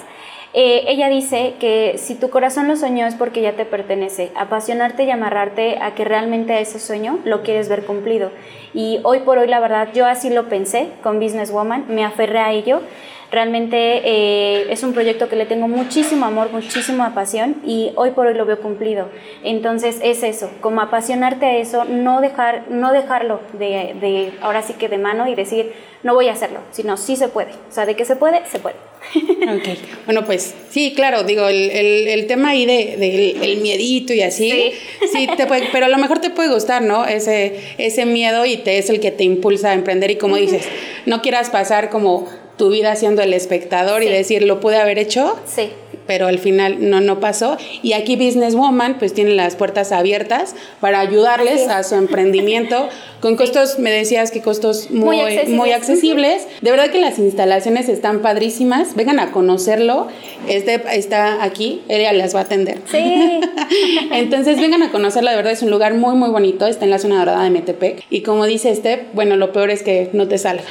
eh, 0.54 0.84
ella 0.88 1.08
dice 1.08 1.54
que 1.58 1.94
si 1.96 2.14
tu 2.14 2.28
corazón 2.28 2.68
lo 2.68 2.76
soñó 2.76 3.06
es 3.06 3.14
porque 3.14 3.40
ya 3.40 3.52
te 3.52 3.64
pertenece. 3.64 4.30
Apasionarte 4.34 5.04
y 5.04 5.10
amarrarte 5.10 5.78
a 5.80 5.94
que 5.94 6.04
realmente 6.04 6.60
ese 6.60 6.78
sueño 6.78 7.18
lo 7.24 7.42
quieres 7.42 7.70
ver 7.70 7.86
cumplido. 7.86 8.30
Y 8.74 9.00
hoy 9.02 9.20
por 9.20 9.38
hoy, 9.38 9.48
la 9.48 9.60
verdad, 9.60 9.88
yo 9.94 10.06
así 10.06 10.28
lo 10.28 10.48
pensé 10.48 10.88
con 11.02 11.20
Business 11.20 11.50
Woman, 11.50 11.86
me 11.88 12.04
aferré 12.04 12.40
a 12.40 12.52
ello. 12.52 12.82
Realmente 13.30 14.02
eh, 14.04 14.66
es 14.70 14.82
un 14.82 14.92
proyecto 14.92 15.30
que 15.30 15.36
le 15.36 15.46
tengo 15.46 15.66
muchísimo 15.66 16.26
amor, 16.26 16.52
muchísima 16.52 17.14
pasión 17.14 17.56
y 17.64 17.92
hoy 17.96 18.10
por 18.10 18.26
hoy 18.26 18.34
lo 18.34 18.44
veo 18.44 18.60
cumplido. 18.60 19.08
Entonces 19.42 20.00
es 20.02 20.22
eso, 20.22 20.50
como 20.60 20.82
apasionarte 20.82 21.46
a 21.46 21.56
eso, 21.56 21.86
no, 21.86 22.20
dejar, 22.20 22.64
no 22.68 22.92
dejarlo 22.92 23.40
de, 23.54 23.96
de 23.98 24.34
ahora 24.42 24.60
sí 24.60 24.74
que 24.74 24.90
de 24.90 24.98
mano 24.98 25.28
y 25.28 25.34
decir, 25.34 25.72
no 26.02 26.12
voy 26.12 26.28
a 26.28 26.32
hacerlo, 26.32 26.60
sino 26.72 26.98
sí 26.98 27.16
se 27.16 27.28
puede. 27.28 27.52
O 27.70 27.72
sea, 27.72 27.86
de 27.86 27.96
que 27.96 28.04
se 28.04 28.16
puede, 28.16 28.44
se 28.44 28.58
puede. 28.58 28.91
Ok, 29.14 29.78
bueno, 30.06 30.24
pues 30.24 30.54
sí, 30.70 30.92
claro, 30.94 31.24
digo, 31.24 31.48
el, 31.48 31.70
el, 31.70 32.26
tema 32.26 32.50
ahí 32.50 32.66
de, 32.66 32.96
de 32.96 33.30
el 33.42 33.60
miedito 33.60 34.12
y 34.12 34.22
así, 34.22 34.72
sí. 35.12 35.28
te 35.36 35.46
puede, 35.46 35.68
pero 35.72 35.86
a 35.86 35.88
lo 35.88 35.98
mejor 35.98 36.20
te 36.20 36.30
puede 36.30 36.52
gustar, 36.52 36.82
¿no? 36.82 37.06
Ese, 37.06 37.60
ese 37.78 38.06
miedo 38.06 38.46
y 38.46 38.56
te 38.58 38.78
es 38.78 38.90
el 38.90 39.00
que 39.00 39.10
te 39.10 39.24
impulsa 39.24 39.70
a 39.70 39.74
emprender 39.74 40.10
y 40.10 40.16
como 40.16 40.36
dices, 40.36 40.64
no 41.06 41.22
quieras 41.22 41.50
pasar 41.50 41.90
como 41.90 42.28
tu 42.56 42.70
vida 42.70 42.94
siendo 42.96 43.22
el 43.22 43.34
espectador 43.34 44.02
y 44.02 44.08
decir, 44.08 44.42
¿lo 44.42 44.60
pude 44.60 44.76
haber 44.76 44.98
hecho? 44.98 45.38
Sí. 45.46 45.70
Pero 46.06 46.26
al 46.26 46.38
final 46.38 46.90
no, 46.90 47.00
no 47.00 47.20
pasó. 47.20 47.56
Y 47.82 47.92
aquí 47.92 48.16
Business 48.16 48.54
Woman 48.54 48.96
pues 48.98 49.14
tiene 49.14 49.34
las 49.34 49.56
puertas 49.56 49.92
abiertas 49.92 50.54
para 50.80 51.00
ayudarles 51.00 51.68
a 51.68 51.82
su 51.82 51.94
emprendimiento 51.94 52.88
con 53.22 53.36
costos, 53.36 53.78
me 53.78 53.92
decías 53.92 54.32
que 54.32 54.42
costos 54.42 54.90
muy, 54.90 55.20
muy 55.46 55.70
accesibles. 55.70 56.48
De 56.60 56.72
verdad 56.72 56.90
que 56.90 57.00
las 57.00 57.20
instalaciones 57.20 57.88
están 57.88 58.20
padrísimas. 58.20 58.96
Vengan 58.96 59.20
a 59.20 59.30
conocerlo. 59.30 60.08
Este 60.48 60.82
está 60.92 61.44
aquí, 61.44 61.82
ella 61.88 62.12
las 62.12 62.34
va 62.34 62.40
a 62.40 62.42
atender. 62.42 62.78
Sí. 62.90 63.40
Entonces 64.10 64.60
vengan 64.60 64.82
a 64.82 64.90
conocerlo, 64.90 65.30
de 65.30 65.36
verdad 65.36 65.52
es 65.52 65.62
un 65.62 65.70
lugar 65.70 65.94
muy, 65.94 66.16
muy 66.16 66.30
bonito. 66.30 66.66
Está 66.66 66.84
en 66.84 66.90
la 66.90 66.98
zona 66.98 67.20
dorada 67.20 67.44
de 67.44 67.50
Metepec. 67.50 68.02
Y 68.10 68.22
como 68.22 68.44
dice 68.44 68.74
Steph, 68.74 69.02
bueno, 69.12 69.36
lo 69.36 69.52
peor 69.52 69.70
es 69.70 69.84
que 69.84 70.10
no 70.12 70.26
te 70.26 70.36
salga. 70.36 70.64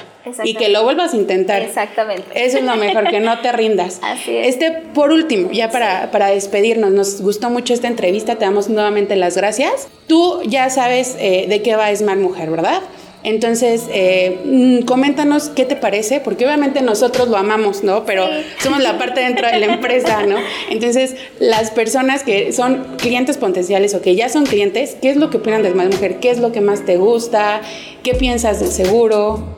Y 0.44 0.54
que 0.54 0.70
lo 0.70 0.84
vuelvas 0.84 1.14
a 1.14 1.18
intentar. 1.18 1.62
Exactamente. 1.62 2.24
Eso 2.36 2.58
es 2.58 2.64
lo 2.64 2.76
mejor, 2.76 3.10
que 3.10 3.20
no 3.20 3.40
te 3.40 3.52
rindas. 3.52 4.00
Así 4.04 4.36
es. 4.36 4.48
Este, 4.50 4.72
por 4.94 5.12
último, 5.12 5.21
ya 5.52 5.72
para, 5.72 6.12
para 6.12 6.28
despedirnos, 6.28 6.92
nos 6.92 7.22
gustó 7.22 7.50
mucho 7.50 7.74
esta 7.74 7.88
entrevista, 7.88 8.36
te 8.36 8.46
damos 8.46 8.70
nuevamente 8.70 9.16
las 9.16 9.36
gracias. 9.36 9.88
Tú 10.08 10.42
ya 10.44 10.70
sabes 10.70 11.16
eh, 11.20 11.46
de 11.48 11.62
qué 11.62 11.76
va 11.76 11.96
Smart 11.96 12.20
Mujer, 12.20 12.50
¿verdad? 12.50 12.82
Entonces, 13.24 13.88
eh, 13.94 14.40
mm, 14.44 14.86
coméntanos 14.86 15.50
qué 15.50 15.66
te 15.66 15.76
parece, 15.76 16.20
porque 16.20 16.46
obviamente 16.46 16.82
nosotros 16.82 17.28
lo 17.28 17.38
amamos, 17.38 17.84
¿no? 17.84 18.04
Pero 18.06 18.28
somos 18.60 18.82
la 18.82 18.98
parte 18.98 19.22
dentro 19.22 19.48
de 19.48 19.60
la 19.60 19.68
empresa, 19.68 20.26
¿no? 20.26 20.38
Entonces, 20.70 21.16
las 21.40 21.70
personas 21.70 22.24
que 22.24 22.52
son 22.52 22.98
clientes 22.98 23.38
potenciales 23.38 23.94
o 23.94 24.02
que 24.02 24.16
ya 24.16 24.30
son 24.30 24.46
clientes, 24.46 24.98
¿qué 25.02 25.12
es 25.12 25.18
lo 25.18 25.30
que 25.30 25.38
opinan 25.38 25.62
de 25.62 25.72
Más 25.74 25.88
Mujer? 25.88 26.20
¿Qué 26.20 26.32
es 26.32 26.40
lo 26.40 26.52
que 26.52 26.62
más 26.62 26.84
te 26.86 26.98
gusta? 26.98 27.62
¿Qué 28.02 28.16
piensas 28.16 28.60
del 28.60 28.72
seguro? 28.72 29.58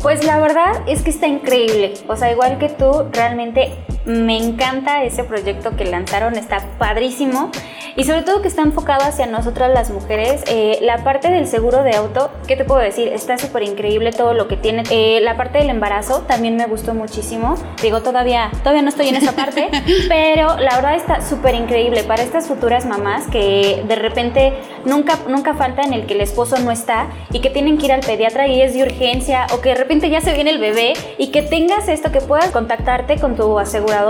Pues 0.00 0.24
la 0.24 0.40
verdad 0.40 0.82
es 0.88 1.02
que 1.02 1.10
está 1.10 1.26
increíble. 1.26 1.92
O 2.08 2.16
sea, 2.16 2.32
igual 2.32 2.58
que 2.58 2.70
tú, 2.70 3.04
realmente 3.12 3.72
me 4.04 4.36
encanta 4.36 5.04
ese 5.04 5.24
proyecto 5.24 5.76
que 5.76 5.84
lanzaron, 5.84 6.36
está 6.36 6.60
padrísimo 6.78 7.50
y 7.96 8.04
sobre 8.04 8.22
todo 8.22 8.42
que 8.42 8.48
está 8.48 8.62
enfocado 8.62 9.04
hacia 9.04 9.26
nosotras 9.26 9.70
las 9.72 9.90
mujeres. 9.90 10.42
Eh, 10.46 10.78
la 10.82 11.04
parte 11.04 11.30
del 11.30 11.46
seguro 11.46 11.82
de 11.82 11.94
auto, 11.94 12.30
¿qué 12.46 12.56
te 12.56 12.64
puedo 12.64 12.80
decir? 12.80 13.08
Está 13.08 13.38
súper 13.38 13.62
increíble 13.64 14.12
todo 14.12 14.34
lo 14.34 14.48
que 14.48 14.56
tiene. 14.56 14.82
Eh, 14.90 15.20
la 15.20 15.36
parte 15.36 15.58
del 15.58 15.70
embarazo 15.70 16.20
también 16.20 16.56
me 16.56 16.66
gustó 16.66 16.94
muchísimo. 16.94 17.54
Digo, 17.82 18.02
todavía, 18.02 18.50
todavía 18.60 18.82
no 18.82 18.88
estoy 18.88 19.08
en 19.08 19.16
esa 19.16 19.32
parte, 19.32 19.68
pero 20.08 20.56
la 20.58 20.76
verdad 20.76 20.94
está 20.94 21.20
súper 21.20 21.54
increíble 21.54 22.02
para 22.04 22.22
estas 22.22 22.46
futuras 22.46 22.86
mamás 22.86 23.26
que 23.28 23.82
de 23.86 23.96
repente 23.96 24.52
nunca, 24.84 25.18
nunca 25.28 25.54
falta 25.54 25.82
en 25.82 25.92
el 25.92 26.06
que 26.06 26.14
el 26.14 26.22
esposo 26.22 26.58
no 26.58 26.70
está 26.70 27.08
y 27.30 27.40
que 27.40 27.50
tienen 27.50 27.78
que 27.78 27.86
ir 27.86 27.92
al 27.92 28.00
pediatra 28.00 28.46
y 28.46 28.62
es 28.62 28.74
de 28.74 28.82
urgencia 28.82 29.46
o 29.52 29.60
que 29.60 29.70
de 29.70 29.74
repente 29.74 30.08
ya 30.08 30.20
se 30.20 30.32
viene 30.32 30.50
el 30.50 30.58
bebé 30.58 30.94
y 31.18 31.28
que 31.28 31.42
tengas 31.42 31.88
esto, 31.88 32.10
que 32.10 32.20
puedas 32.20 32.50
contactarte 32.50 33.18
con 33.18 33.36
tu 33.36 33.58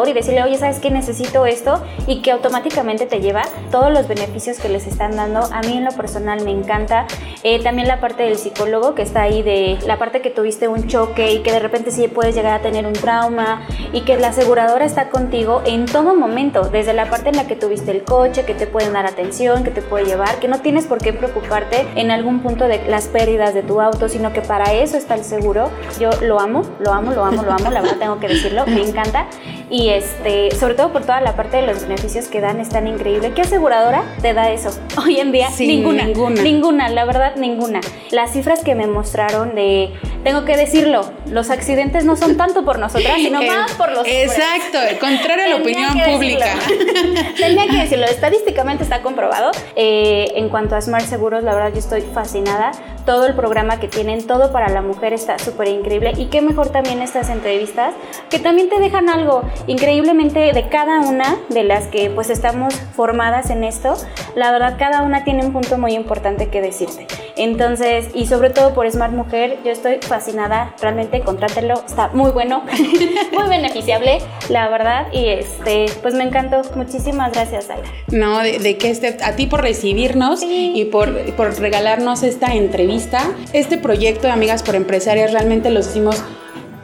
y 0.06 0.12
decirle, 0.12 0.44
oye, 0.44 0.56
¿sabes 0.56 0.78
qué? 0.78 0.90
Necesito 0.90 1.44
esto 1.44 1.82
y 2.06 2.22
que 2.22 2.30
automáticamente 2.30 3.06
te 3.06 3.20
lleva 3.20 3.42
todos 3.72 3.92
los 3.92 4.06
beneficios 4.06 4.58
que 4.58 4.68
les 4.68 4.86
están 4.86 5.16
dando. 5.16 5.40
A 5.52 5.60
mí 5.62 5.76
en 5.76 5.84
lo 5.84 5.90
personal 5.90 6.44
me 6.44 6.52
encanta. 6.52 7.06
Eh, 7.42 7.60
también 7.64 7.88
la 7.88 7.98
parte 7.98 8.22
del 8.22 8.36
psicólogo 8.36 8.94
que 8.94 9.02
está 9.02 9.22
ahí, 9.22 9.42
de 9.42 9.78
la 9.84 9.98
parte 9.98 10.20
que 10.20 10.30
tuviste 10.30 10.68
un 10.68 10.86
choque 10.86 11.32
y 11.32 11.38
que 11.40 11.50
de 11.50 11.58
repente 11.58 11.90
sí 11.90 12.06
puedes 12.06 12.36
llegar 12.36 12.54
a 12.54 12.62
tener 12.62 12.86
un 12.86 12.92
trauma 12.92 13.66
y 13.92 14.02
que 14.02 14.16
la 14.16 14.28
aseguradora 14.28 14.84
está 14.84 15.10
contigo 15.10 15.62
en 15.66 15.86
todo 15.86 16.14
momento, 16.14 16.68
desde 16.68 16.92
la 16.92 17.10
parte 17.10 17.30
en 17.30 17.36
la 17.36 17.48
que 17.48 17.56
tuviste 17.56 17.90
el 17.90 18.04
coche, 18.04 18.44
que 18.44 18.54
te 18.54 18.68
pueden 18.68 18.92
dar 18.92 19.06
atención, 19.06 19.64
que 19.64 19.72
te 19.72 19.82
puede 19.82 20.04
llevar, 20.06 20.38
que 20.38 20.46
no 20.46 20.60
tienes 20.60 20.86
por 20.86 20.98
qué 20.98 21.12
preocuparte 21.12 21.88
en 21.96 22.12
algún 22.12 22.38
punto 22.40 22.68
de 22.68 22.84
las 22.88 23.08
pérdidas 23.08 23.52
de 23.52 23.64
tu 23.64 23.80
auto, 23.80 24.08
sino 24.08 24.32
que 24.32 24.42
para 24.42 24.72
eso 24.74 24.96
está 24.96 25.16
el 25.16 25.24
seguro. 25.24 25.70
Yo 25.98 26.10
lo 26.22 26.38
amo, 26.38 26.62
lo 26.78 26.92
amo, 26.92 27.10
lo 27.10 27.24
amo, 27.24 27.42
lo 27.42 27.50
amo, 27.50 27.68
la 27.70 27.80
verdad 27.80 27.96
tengo 27.98 28.20
que 28.20 28.28
decirlo, 28.28 28.64
me 28.66 28.82
encanta 28.82 29.26
y 29.72 29.88
este, 29.88 30.54
sobre 30.54 30.74
todo 30.74 30.92
por 30.92 31.00
toda 31.00 31.22
la 31.22 31.34
parte 31.34 31.56
de 31.56 31.66
los 31.66 31.88
beneficios 31.88 32.26
que 32.26 32.42
dan, 32.42 32.60
es 32.60 32.68
tan 32.68 32.86
increíble. 32.86 33.32
¿Qué 33.34 33.40
aseguradora 33.40 34.04
te 34.20 34.34
da 34.34 34.50
eso? 34.50 34.70
Hoy 35.02 35.18
en 35.18 35.32
día, 35.32 35.48
ninguna, 35.58 36.04
ninguna, 36.04 36.42
ninguna, 36.42 36.88
la 36.90 37.06
verdad, 37.06 37.36
ninguna. 37.36 37.80
Las 38.10 38.32
cifras 38.32 38.62
que 38.62 38.74
me 38.74 38.86
mostraron 38.86 39.54
de, 39.54 39.90
tengo 40.24 40.44
que 40.44 40.58
decirlo, 40.58 41.10
los 41.26 41.48
accidentes 41.48 42.04
no 42.04 42.16
son 42.16 42.36
tanto 42.36 42.66
por 42.66 42.78
nosotras, 42.78 43.14
sino 43.16 43.42
más 43.46 43.72
por 43.72 43.92
los 43.92 44.06
Exacto, 44.06 44.78
contrario 45.00 45.46
a 45.46 45.48
la 45.48 45.56
opinión 45.56 45.98
pública. 46.04 46.54
Tenía 47.38 47.66
que 47.66 47.78
decirlo, 47.78 48.04
estadísticamente 48.04 48.84
está 48.84 49.00
comprobado. 49.00 49.52
Eh, 49.74 50.32
en 50.34 50.50
cuanto 50.50 50.76
a 50.76 50.82
Smart 50.82 51.06
Seguros, 51.06 51.44
la 51.44 51.54
verdad 51.54 51.72
yo 51.72 51.78
estoy 51.78 52.02
fascinada. 52.02 52.72
Todo 53.04 53.26
el 53.26 53.34
programa 53.34 53.80
que 53.80 53.88
tienen, 53.88 54.26
todo 54.26 54.52
para 54.52 54.68
la 54.68 54.80
mujer 54.80 55.12
está 55.12 55.38
súper 55.38 55.68
increíble. 55.68 56.12
Y 56.16 56.26
qué 56.26 56.40
mejor 56.40 56.68
también 56.68 57.02
estas 57.02 57.30
entrevistas, 57.30 57.94
que 58.30 58.38
también 58.38 58.68
te 58.68 58.78
dejan 58.78 59.08
algo 59.08 59.42
increíblemente 59.66 60.52
de 60.52 60.68
cada 60.68 61.00
una 61.00 61.36
de 61.48 61.64
las 61.64 61.86
que 61.88 62.10
pues 62.10 62.30
estamos 62.30 62.74
formadas 62.94 63.50
en 63.50 63.64
esto, 63.64 63.94
la 64.34 64.52
verdad 64.52 64.76
cada 64.78 65.02
una 65.02 65.24
tiene 65.24 65.44
un 65.44 65.52
punto 65.52 65.78
muy 65.78 65.92
importante 65.94 66.48
que 66.48 66.60
decirte. 66.60 67.06
Entonces, 67.36 68.08
y 68.14 68.26
sobre 68.26 68.50
todo 68.50 68.74
por 68.74 68.90
Smart 68.90 69.12
Mujer, 69.12 69.58
yo 69.64 69.70
estoy 69.70 69.98
fascinada, 70.00 70.74
realmente 70.80 71.20
contrátelo, 71.20 71.74
está 71.74 72.08
muy 72.08 72.30
bueno, 72.30 72.62
muy 73.32 73.48
beneficiable, 73.48 74.18
la 74.48 74.68
verdad, 74.68 75.06
y 75.12 75.26
este, 75.28 75.86
pues 76.02 76.14
me 76.14 76.24
encantó. 76.24 76.62
Muchísimas 76.76 77.32
gracias, 77.32 77.70
Aira. 77.70 77.88
No, 78.08 78.38
de, 78.38 78.76
que 78.76 78.90
este, 78.90 79.16
a 79.22 79.36
ti 79.36 79.46
por 79.46 79.62
recibirnos 79.62 80.42
y 80.42 80.84
por, 80.86 81.34
por 81.34 81.58
regalarnos 81.58 82.22
esta 82.22 82.54
entrevista. 82.54 83.20
Este 83.52 83.78
proyecto 83.78 84.26
de 84.26 84.32
Amigas 84.32 84.62
por 84.62 84.74
Empresarias 84.74 85.32
realmente 85.32 85.70
lo 85.70 85.80
hicimos 85.80 86.22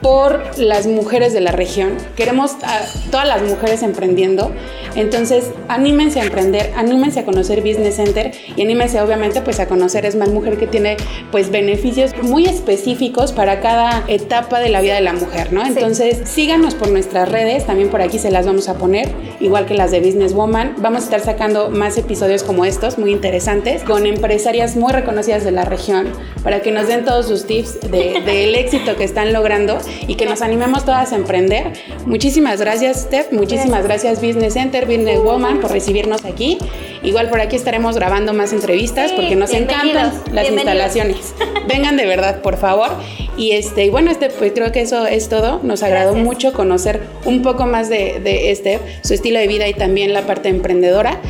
por 0.01 0.59
las 0.59 0.87
mujeres 0.87 1.33
de 1.33 1.41
la 1.41 1.53
región. 1.53 1.97
Queremos 2.17 2.53
a 2.63 2.85
todas 3.11 3.27
las 3.27 3.43
mujeres 3.43 3.83
emprendiendo. 3.83 4.53
Entonces, 4.95 5.51
anímense 5.69 6.21
a 6.21 6.25
emprender, 6.25 6.73
anímense 6.77 7.21
a 7.21 7.25
conocer 7.25 7.61
Business 7.61 7.97
Center 7.97 8.33
y 8.57 8.63
anímense 8.63 9.01
obviamente 9.01 9.41
pues 9.43 9.61
a 9.61 9.67
conocer 9.67 10.07
Es 10.07 10.17
Más 10.17 10.31
Mujer 10.31 10.57
que 10.57 10.67
tiene 10.67 10.97
pues 11.31 11.51
beneficios 11.51 12.13
muy 12.23 12.47
específicos 12.47 13.33
para 13.33 13.61
cada 13.61 14.05
etapa 14.09 14.61
de 14.61 14.69
la 14.71 14.81
vida 14.81 14.95
de 14.95 15.01
la 15.01 15.13
mujer, 15.13 15.53
¿no? 15.53 15.65
Entonces, 15.65 16.29
síganos 16.29 16.75
por 16.75 16.91
nuestras 16.91 17.29
redes, 17.29 17.67
también 17.67 17.91
por 17.91 18.03
aquí 18.03 18.19
se 18.19 18.31
las 18.31 18.47
vamos 18.47 18.69
a 18.69 18.75
poner, 18.75 19.09
igual 19.41 19.67
que 19.67 19.75
las 19.75 19.91
de 19.91 20.01
Business 20.01 20.33
Woman. 20.33 20.77
Vamos 20.79 21.03
a 21.03 21.05
estar 21.05 21.21
sacando 21.21 21.71
más 21.71 21.99
episodios 21.99 22.43
como 22.43 22.65
estos, 22.65 22.99
muy 22.99 23.11
interesantes, 23.11 23.83
con 23.83 24.07
empresarias 24.07 24.77
muy 24.77 24.93
reconocidas 24.93 25.45
de 25.45 25.51
la 25.51 25.65
región, 25.65 26.09
para 26.43 26.61
que 26.61 26.73
nos 26.73 26.89
den 26.89 27.05
todos 27.05 27.27
sus 27.27 27.47
tips 27.47 27.81
del 27.91 28.55
éxito 28.55 28.97
que 28.97 29.05
están 29.05 29.33
logrando 29.33 29.79
y 30.07 30.15
que 30.15 30.27
nos 30.27 30.43
animemos 30.43 30.85
todas 30.85 31.13
a 31.13 31.17
emprender. 31.17 31.73
Muchísimas 32.07 32.61
gracias, 32.61 33.03
Steph. 33.03 33.33
Muchísimas 33.33 33.85
gracias, 33.85 34.21
Business 34.21 34.55
Center, 34.55 34.87
Business 34.87 35.21
Woman, 35.23 35.61
por 35.61 35.71
recibirnos 35.71 36.25
aquí. 36.25 36.59
Igual 37.03 37.29
por 37.29 37.41
aquí 37.41 37.57
estaremos 37.57 37.97
grabando 37.97 38.33
más 38.35 38.53
entrevistas 38.53 39.13
porque 39.13 39.37
nos 39.37 39.53
encantan 39.53 40.13
las 40.33 40.51
instalaciones. 40.51 41.35
Vengan 41.69 41.97
de 41.97 42.07
verdad, 42.07 42.43
por 42.43 42.57
favor. 42.57 42.91
Y 43.37 43.53
este, 43.53 43.85
y 43.85 43.91
bueno, 43.91 44.11
este, 44.11 44.31
pues 44.31 44.53
creo 44.53 44.73
que 44.73 44.81
eso 44.81 45.07
es 45.07 45.29
todo. 45.29 45.61
Nos 45.63 45.83
agradó 45.83 46.15
mucho 46.15 46.53
conocer 46.53 47.03
un 47.25 47.43
poco 47.43 47.67
más 47.67 47.89
de, 47.89 48.21
de 48.21 48.55
Steph, 48.55 48.81
su 49.03 49.15
estilo 49.15 49.39
de 49.39 49.47
vida 49.47 49.69
y 49.69 49.75
también 49.75 50.13
la 50.13 50.23
parte 50.23 50.49
emprendedora. 50.49 51.21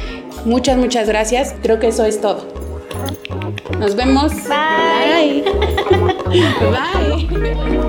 Muchas, 0.45 0.79
muchas 0.79 1.07
gracias. 1.09 1.55
Creo 1.63 1.79
que 1.79 1.89
eso 1.89 2.05
es 2.07 2.21
todo. 2.21 2.47
Nos 3.79 3.95
vemos. 3.95 4.33
Bye. 4.49 5.45
Bye. 6.31 7.79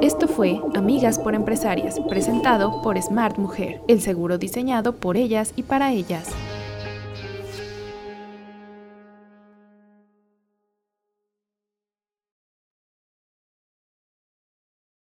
Esto 0.00 0.26
fue 0.26 0.60
Amigas 0.74 1.18
por 1.18 1.34
Empresarias, 1.34 2.00
presentado 2.08 2.82
por 2.82 3.00
Smart 3.00 3.38
Mujer, 3.38 3.80
el 3.86 4.00
seguro 4.00 4.38
diseñado 4.38 4.96
por 4.96 5.16
ellas 5.16 5.52
y 5.56 5.62
para 5.62 5.92
ellas. 5.92 6.30